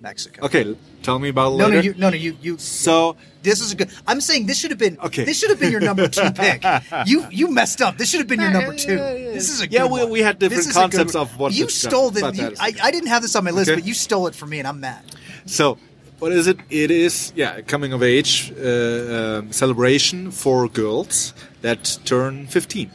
[0.00, 0.44] Mexico.
[0.46, 1.74] Okay, tell me about it No, later.
[1.76, 2.58] no, you, no, no, you, you.
[2.58, 3.90] so This is a good.
[4.06, 4.96] I'm saying this should have been.
[5.00, 5.24] Okay.
[5.24, 6.62] This should have been your number two pick.
[7.06, 7.96] You you messed up.
[7.98, 8.96] This should have been your number two.
[8.96, 10.10] This is a Yeah, good we- one.
[10.10, 12.10] we had different This is good concepts of what you this stole.
[12.10, 13.80] The, you, I, I didn't have this on my list, Okay.
[13.80, 15.02] but you stole it from me, and I'm mad.
[15.46, 15.78] so
[16.20, 16.58] what is it?
[16.70, 22.90] It is yeah, coming of age uh, um, celebration for girls that turn 15.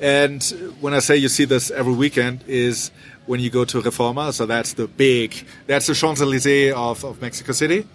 [0.00, 0.42] And
[0.80, 2.90] when I say you see this every weekend, is
[3.30, 4.32] when you go to Reforma.
[4.32, 7.86] So that's the big, that's the Champs Elysees of, of Mexico City.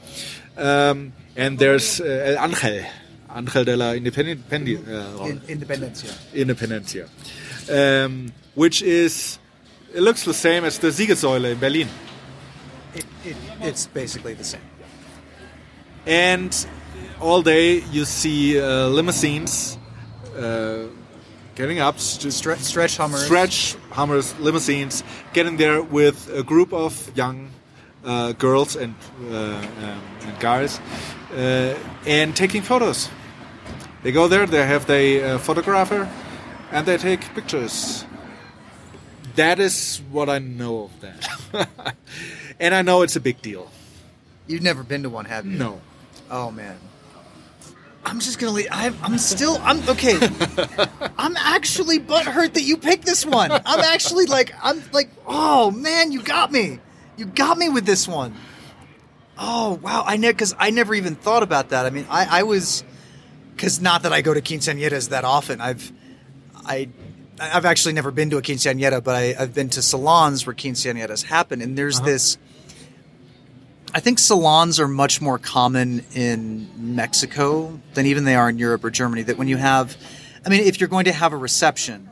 [0.58, 2.86] Um, and there's uh, El Ángel,
[3.30, 6.14] Ángel de la Independencia, uh, In, Independencia.
[6.34, 7.10] Independencia,
[7.70, 9.38] um, which is
[9.94, 11.90] it looks the same as the Siegessäule in Berlin.
[12.94, 14.62] It, it, it's basically the same.
[16.08, 16.68] and
[17.20, 19.78] all day you see uh, limousines
[20.38, 20.86] uh,
[21.56, 23.26] getting up, st- Stre- stretch Hummers.
[23.26, 25.04] stretch Hummers, limousines,
[25.34, 27.50] getting there with a group of young
[28.04, 28.94] uh, girls and,
[29.32, 30.80] uh, um, and guys,
[31.34, 31.76] uh,
[32.06, 33.10] and taking photos.
[34.04, 36.08] They go there, they have the uh, photographer,
[36.72, 38.06] and they take pictures.
[39.36, 41.96] That is what I know of that.
[42.60, 43.70] and I know it's a big deal.
[44.48, 45.58] You've never been to one, have you?
[45.58, 45.82] No.
[46.30, 46.78] Oh man.
[48.06, 48.68] I'm just gonna leave.
[48.72, 49.58] I'm, I'm still.
[49.62, 50.18] I'm okay.
[51.18, 53.52] I'm actually butthurt that you picked this one.
[53.52, 54.54] I'm actually like.
[54.62, 55.10] I'm like.
[55.26, 56.80] Oh man, you got me.
[57.18, 58.36] You got me with this one.
[59.38, 61.86] Oh wow, I never because I never even thought about that.
[61.86, 62.84] I mean, I, I was
[63.56, 65.60] because not that I go to quinceañeras that often.
[65.60, 65.92] I've
[66.56, 66.90] I
[67.40, 71.24] I've actually never been to a quinceañera, but I, I've been to salons where quinceañeras
[71.24, 72.06] happen, and there's uh-huh.
[72.06, 72.38] this.
[73.96, 78.84] I think salons are much more common in Mexico than even they are in Europe
[78.84, 79.24] or Germany.
[79.24, 79.96] That when you have,
[80.46, 82.10] I mean, if you're going to have a reception,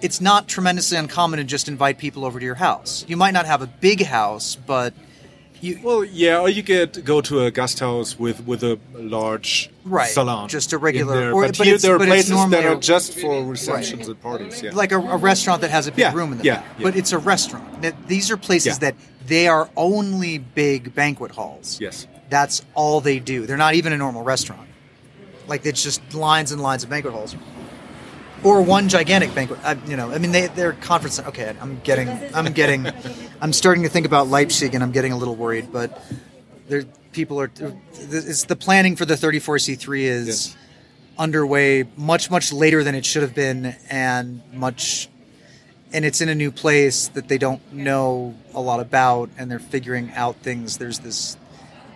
[0.00, 3.04] it's not tremendously uncommon to just invite people over to your house.
[3.06, 4.94] You might not have a big house, but
[5.60, 9.70] you Well, yeah, or you get go to a guest house with with a large
[9.84, 13.14] Right, salon, just a regular- or- but, but here there are places that are just
[13.18, 14.62] for receptions and parties.
[14.62, 16.64] Yeah, like a, a restaurant that has a big Yeah, room in the yeah, back.
[16.78, 16.82] yeah.
[16.84, 17.82] But it's a restaurant.
[17.82, 18.94] That- These are places that
[19.26, 21.78] they are only big banquet halls.
[21.80, 23.46] yes, That's all they do.
[23.46, 24.68] They're not even a normal restaurant.
[25.48, 27.34] Like it's just lines and lines of banquet halls,
[28.46, 29.58] or one gigantic banquet.
[29.64, 31.18] I, you know, I mean, they they're conference.
[31.18, 32.86] Okay, I'm getting, I'm getting,
[33.40, 35.72] I'm starting to think about Leipzig, and I'm getting a little worried.
[35.72, 36.00] But
[36.68, 37.50] there, people are.
[37.94, 40.56] It's the planning for the 34C3 is Yes.
[41.18, 45.08] underway much much later than it should have been, and much.
[45.92, 49.58] And it's in a new place that they don't know a lot about, and they're
[49.58, 50.78] figuring out things.
[50.78, 51.36] There's this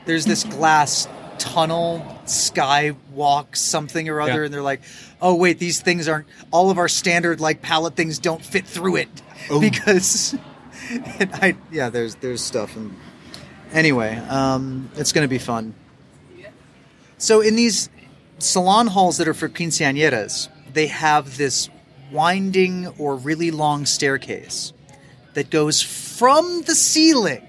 [0.06, 1.06] there's this glass
[1.40, 4.44] tunnel skywalk something or other Yeah.
[4.44, 4.82] and they're like
[5.22, 8.96] oh wait these things aren't all of our standard like pallet things don't fit through
[8.96, 9.08] it
[9.50, 9.58] Oh.
[9.68, 10.36] because
[11.18, 12.94] and I, yeah there's there's stuff and
[13.72, 15.74] anyway um, it's gonna be fun
[17.16, 17.88] so in these
[18.38, 21.68] salon halls that are for quinceañeras they have this
[22.12, 24.72] winding or really long staircase
[25.34, 27.46] that goes from the ceiling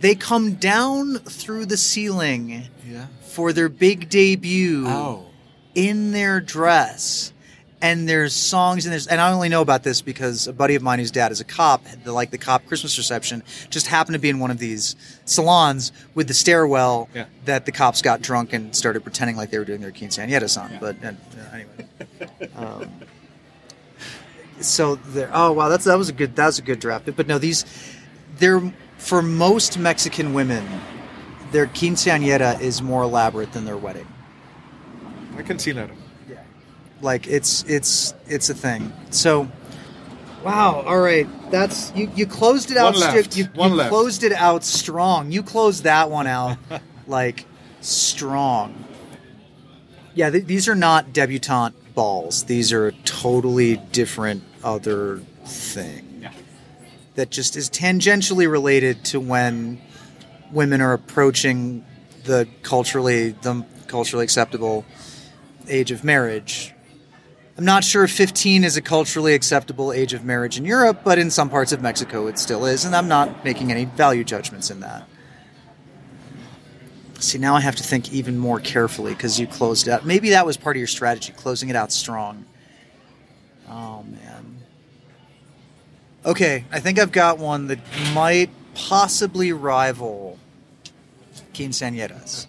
[0.00, 3.06] they come down through the ceiling yeah.
[3.28, 5.26] for their big debut Oh,
[5.74, 7.32] in their dress.
[7.82, 10.82] And there's songs and there's and I only know about this because a buddy of
[10.82, 14.18] mine whose dad is a cop, the, like the cop Christmas reception, just happened to
[14.18, 14.96] be in one of these
[15.26, 17.26] salons with the stairwell Yeah.
[17.44, 20.70] that the cops got drunk and started pretending like they were doing their quinceañera song.
[20.80, 21.12] But uh,
[21.52, 22.90] anyway, um,
[24.60, 25.28] so there.
[25.34, 27.10] Oh wow, that's that was a good that was a good draft.
[27.14, 27.66] But no, these
[28.38, 28.62] they're
[28.98, 30.66] for most Mexican women,
[31.52, 34.06] their quinceañera is more elaborate than their wedding.
[35.36, 35.90] I can see that.
[36.28, 36.42] Yeah.
[37.00, 38.92] Like it's it's it's a thing.
[39.10, 39.48] So
[40.44, 41.28] wow, all right.
[41.50, 43.30] That's you you closed it out One left.
[43.30, 43.90] stri- you, One you left.
[43.90, 45.30] closed it out strong.
[45.32, 46.56] You closed that one out
[47.06, 47.46] like
[47.80, 48.84] strong.
[50.14, 52.44] Yeah, th- these are not debutante balls.
[52.44, 56.03] These are a totally different other thing.
[57.14, 59.80] That just is tangentially related to when
[60.50, 61.84] women are approaching
[62.24, 64.84] the culturally the culturally acceptable
[65.68, 66.72] age of marriage.
[67.56, 71.18] I'm not sure if 15 is a culturally acceptable age of marriage in Europe, but
[71.18, 74.70] in some parts of Mexico it still is, and I'm not making any value judgments
[74.70, 75.08] in that.
[77.20, 80.04] See, now I have to think even more carefully because you closed out.
[80.04, 82.44] Maybe that was part of your strategy, closing it out strong.
[83.68, 84.33] Oh, man.
[86.26, 87.78] Okay, I think I've got one that
[88.14, 90.38] might possibly rival
[91.52, 92.46] quinceañeras.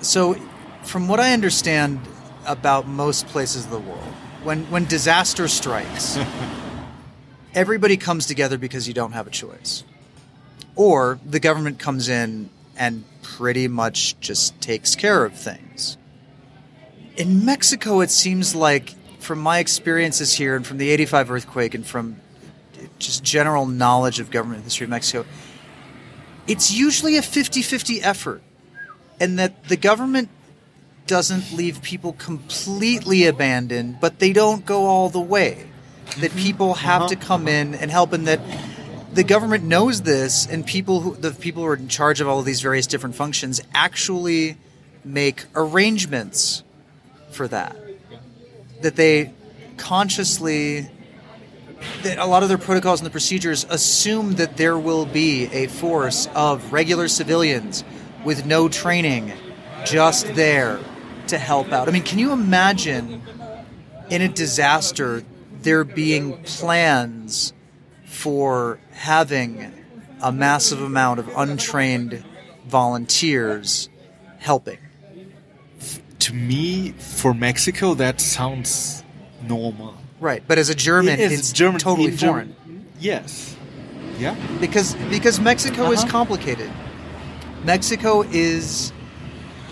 [0.00, 0.34] So,
[0.82, 2.00] from what I understand
[2.44, 6.18] about most places of the world, when when disaster strikes,
[7.54, 9.84] everybody comes together because you don't have a choice,
[10.74, 15.96] or the government comes in and pretty much just takes care of things.
[17.16, 18.94] In Mexico, it seems like,
[19.28, 22.16] from my experiences here and from the '85 earthquake and from
[22.98, 25.26] just general knowledge of government history of Mexico,
[26.46, 28.42] it's usually a 50-50 effort.
[29.20, 30.30] And that the government
[31.06, 35.66] doesn't leave people completely abandoned but they don't go all the way.
[36.20, 36.38] That mm-hmm.
[36.38, 37.26] people have to uh-huh.
[37.26, 37.56] come uh-huh.
[37.56, 38.40] in and help and that
[39.12, 42.38] the government knows this and people who the people who are in charge of all
[42.38, 44.56] of these various different functions actually
[45.04, 46.62] make arrangements
[47.30, 47.76] for that
[48.82, 49.32] that they
[49.76, 50.88] consciously
[52.02, 55.66] that a lot of their protocols and the procedures assume that there will be a
[55.68, 57.84] force of regular civilians
[58.24, 59.32] with no training
[59.84, 60.80] just there
[61.28, 61.88] to help out.
[61.88, 63.22] I mean, can you imagine
[64.10, 65.22] in a disaster
[65.62, 67.52] there being plans
[68.04, 69.72] for having
[70.20, 72.24] a massive amount of untrained
[72.66, 73.88] volunteers
[74.38, 74.78] helping?
[76.28, 79.02] To me, for Mexico, that sounds
[79.42, 79.94] normal.
[80.20, 82.86] Right, but as a German, It is it's German- totally German- foreign.
[83.00, 83.54] Yes.
[84.18, 84.34] Yeah.
[84.60, 86.10] because because Mexico is Uh-huh.
[86.10, 86.70] complicated.
[87.64, 88.92] Mexico is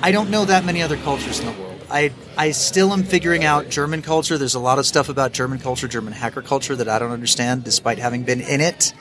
[0.01, 1.79] I don't know that many other cultures in the world.
[1.91, 4.39] I I still am figuring out German culture.
[4.39, 7.65] There's a lot of stuff about German culture, German hacker culture that I don't understand
[7.65, 8.95] despite having been in it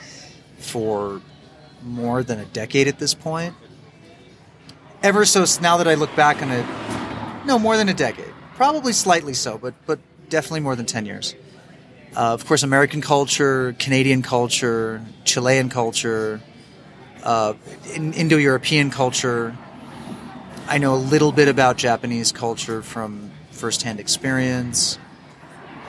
[0.58, 1.22] for
[1.82, 3.54] more than a decade at this point.
[5.02, 6.66] Ever so now that I look back on it,
[7.46, 8.32] no more than a decade.
[8.54, 9.98] Probably slightly so, but but
[10.28, 11.34] definitely more than 10 years.
[12.16, 16.40] Uh, of course, American culture, Canadian culture, Chilean culture,
[17.22, 17.54] uh,
[17.94, 19.56] in, Indo-European culture.
[20.66, 24.98] I know a little bit about Japanese culture from firsthand experience.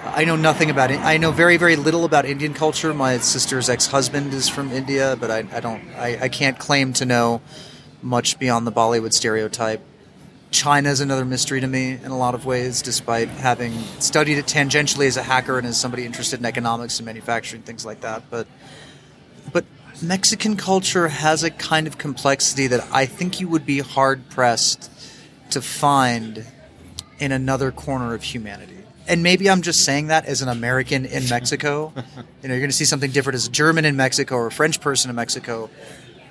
[0.04, 1.00] I know nothing about it.
[1.00, 2.94] I know very, very little about Indian culture.
[2.94, 5.82] My sister's ex-husband is from India, but I, I don't.
[5.96, 7.42] I, I can't claim to know
[8.02, 9.82] much beyond the Bollywood stereotype.
[10.52, 14.46] China is another mystery to me in a lot of ways, despite having studied it
[14.46, 18.24] tangentially as a hacker and as somebody interested in economics and manufacturing things like that.
[18.30, 18.48] But
[19.52, 19.66] but
[20.02, 24.92] Mexican culture has a kind of complexity that I think you would be hard pressed
[25.50, 26.46] to find
[27.20, 28.78] in another corner of humanity.
[29.08, 31.94] And maybe I'm just saying that as an American in Mexico.
[31.96, 32.04] you
[32.50, 34.82] know, you're going to see something different as a German in Mexico or a French
[34.82, 35.70] person in Mexico.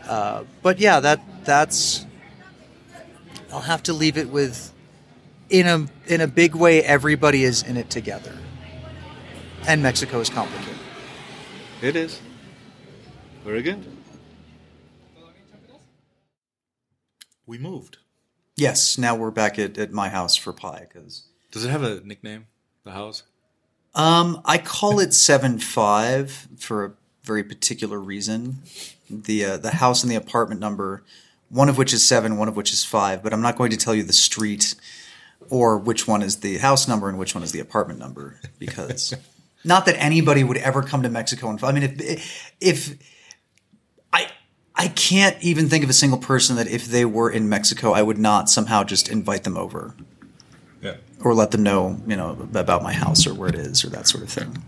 [0.06, 2.06] Uh, but yeah, that that's.
[3.52, 4.73] I'll have to leave it with,
[5.48, 8.36] in a in a big way, everybody is in it together,
[9.66, 10.74] and Mexico is complicated.
[11.82, 12.20] It is.
[13.44, 13.85] Very good.
[17.47, 17.98] We moved.
[18.56, 22.01] Yes, now we're back at, at my house for pie because Does it have a
[22.01, 22.47] nickname?
[22.85, 23.23] The house?
[23.94, 26.93] um, I call it seven five for a
[27.23, 28.62] very particular reason.
[29.10, 31.05] The uh, the house and the apartment number,
[31.48, 33.23] one of which is seven, one of which is five.
[33.23, 34.74] But I'm not going to tell you the street
[35.51, 39.14] or which one is the house number and which one is the apartment number because
[39.64, 42.98] not that anybody would ever come to Mexico and I mean if if
[44.12, 44.28] I
[44.74, 48.02] I can't even think of a single person that if they were in Mexico I
[48.02, 49.94] would not somehow just invite them over
[50.82, 50.97] Yeah.
[51.20, 54.09] or let them know, you know, about my house or where it is or that
[54.09, 54.64] sort of thing.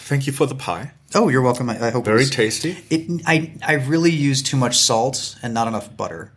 [0.00, 0.92] Thank you for the pie.
[1.14, 1.70] Oh, you're welcome.
[1.70, 2.76] I, I hope Very it was- tasty.
[2.90, 6.32] It, I I really use too much salt and not enough butter.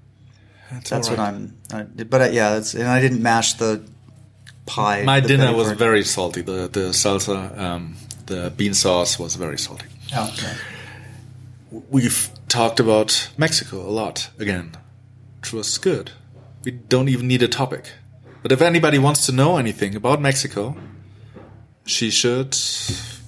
[0.71, 1.19] That's all what.
[1.19, 1.57] I'm.
[1.73, 3.81] I, but uh, yeah, that's, and I didn't mash the
[4.67, 5.03] pie.
[5.03, 5.79] My the dinner was part.
[5.79, 6.41] very salty.
[6.43, 7.95] The the salsa, um,
[8.27, 9.87] the bean sauce was very salty.
[10.15, 10.53] Oh, okay.
[11.89, 14.71] We've talked about Mexico a lot again,
[15.41, 16.11] which was good.
[16.63, 17.91] We don't even need a topic.
[18.41, 20.75] But if anybody wants to know anything about Mexico,
[21.85, 22.55] she should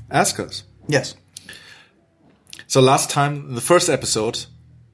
[0.10, 0.64] ask us.
[0.88, 1.16] Yes.
[2.72, 4.46] So last time, in the first episode,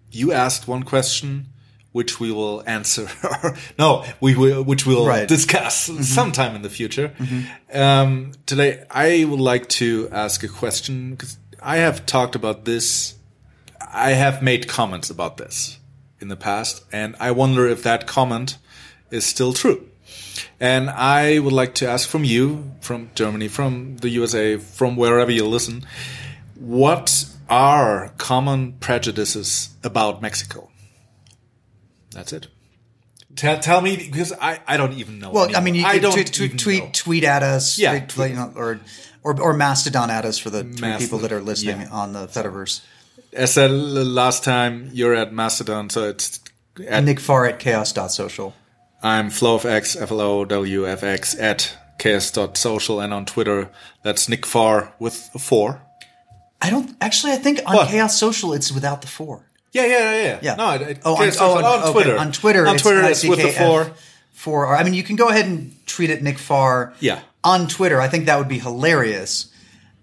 [0.10, 1.46] you asked one question,
[1.92, 3.08] which we will answer.
[3.78, 5.28] no, we will, which we'll Right.
[5.28, 7.14] discuss sometime in the future.
[7.72, 13.14] Um, today, I would like to ask a question because I have talked about this.
[13.80, 15.78] I have made comments about this
[16.20, 18.58] in the past, and I wonder if that comment
[19.12, 19.88] is still true.
[20.60, 25.30] And I would like to ask from you, from Germany, from the USA, from wherever
[25.30, 25.86] you listen,
[26.56, 30.70] what are common prejudices about Mexico?
[32.12, 32.48] That's it.
[33.36, 35.30] Tell, tell me because I, I don't even know.
[35.32, 37.78] Well, I mean, you I could don't tweet, tweet, tweet, tweet at us.
[37.78, 38.30] Yeah, tweet, tweet.
[38.32, 38.80] you know, or,
[39.24, 41.90] or or Mastodon at us for the three Mastodon, people that are listening yeah.
[41.92, 42.82] on the Fediverse.
[43.34, 46.40] As said last time, you're at Mastodon, so it's
[46.88, 48.56] at Nick Farr at chaos.social.
[49.04, 53.00] I'm flowfx, F-L-O-W-F-X at chaos.social.
[53.00, 53.70] and on Twitter,
[54.02, 55.82] that's Nick Farr with a four.
[56.62, 57.34] I don't actually.
[57.34, 57.90] I think on What?
[57.90, 59.44] Chaos Social it's without the four.
[59.74, 60.40] Yeah, yeah, yeah.
[60.42, 60.56] Yeah.
[60.56, 62.18] No, it, it, oh, on, KS oh, on, on, okay, Twitter.
[62.18, 63.92] On Twitter, on it's Twitter, it's with the four.
[64.32, 64.76] Four.
[64.76, 66.94] I mean, you can go ahead and tweet at Nick Farr.
[67.00, 67.22] Yeah.
[67.44, 69.52] On Twitter, I think that would be hilarious.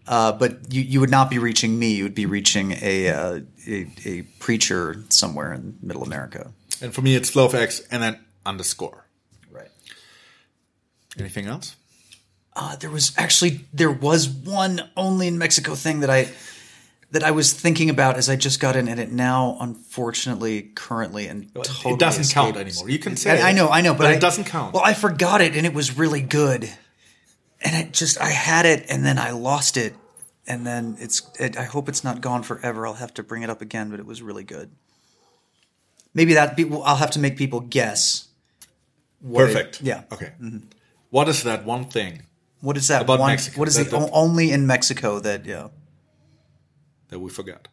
[0.07, 1.95] Uh, but you, you would not be reaching me.
[1.95, 6.53] You would be reaching a, uh, a a preacher somewhere in Middle America.
[6.83, 9.07] And for me, it's FlowFX and then underscore.
[9.51, 9.71] Right.
[11.19, 11.77] Anything else?
[12.57, 16.29] Uh, there was actually there was one only in Mexico thing that I
[17.11, 21.27] that I was thinking about as I just got in, and it now, unfortunately, currently
[21.27, 22.89] and totally it doesn't count anymore.
[22.89, 24.73] You can say I, I know, I know, but, but it I- doesn't count.
[24.75, 26.69] Well, I forgot it, and it was really good,
[27.61, 29.95] and it just I had it, and then I lost it,
[30.47, 31.23] and then it's.
[31.41, 32.87] It, I hope it's not gone forever.
[32.87, 34.71] I'll have to bring it up again, but it was really good.
[36.15, 36.85] Maybe that people.
[36.85, 38.29] I'll have to make people guess.
[39.21, 39.81] what it- Perfect.
[39.83, 40.05] yeah.
[40.13, 40.33] Okay.
[41.11, 42.23] What is that one thing
[42.65, 43.03] What is that?
[43.03, 45.45] About one, Mexico, What is that- the that- only in Mexico that?
[45.45, 45.69] Yeah.
[47.09, 47.69] that we forgot?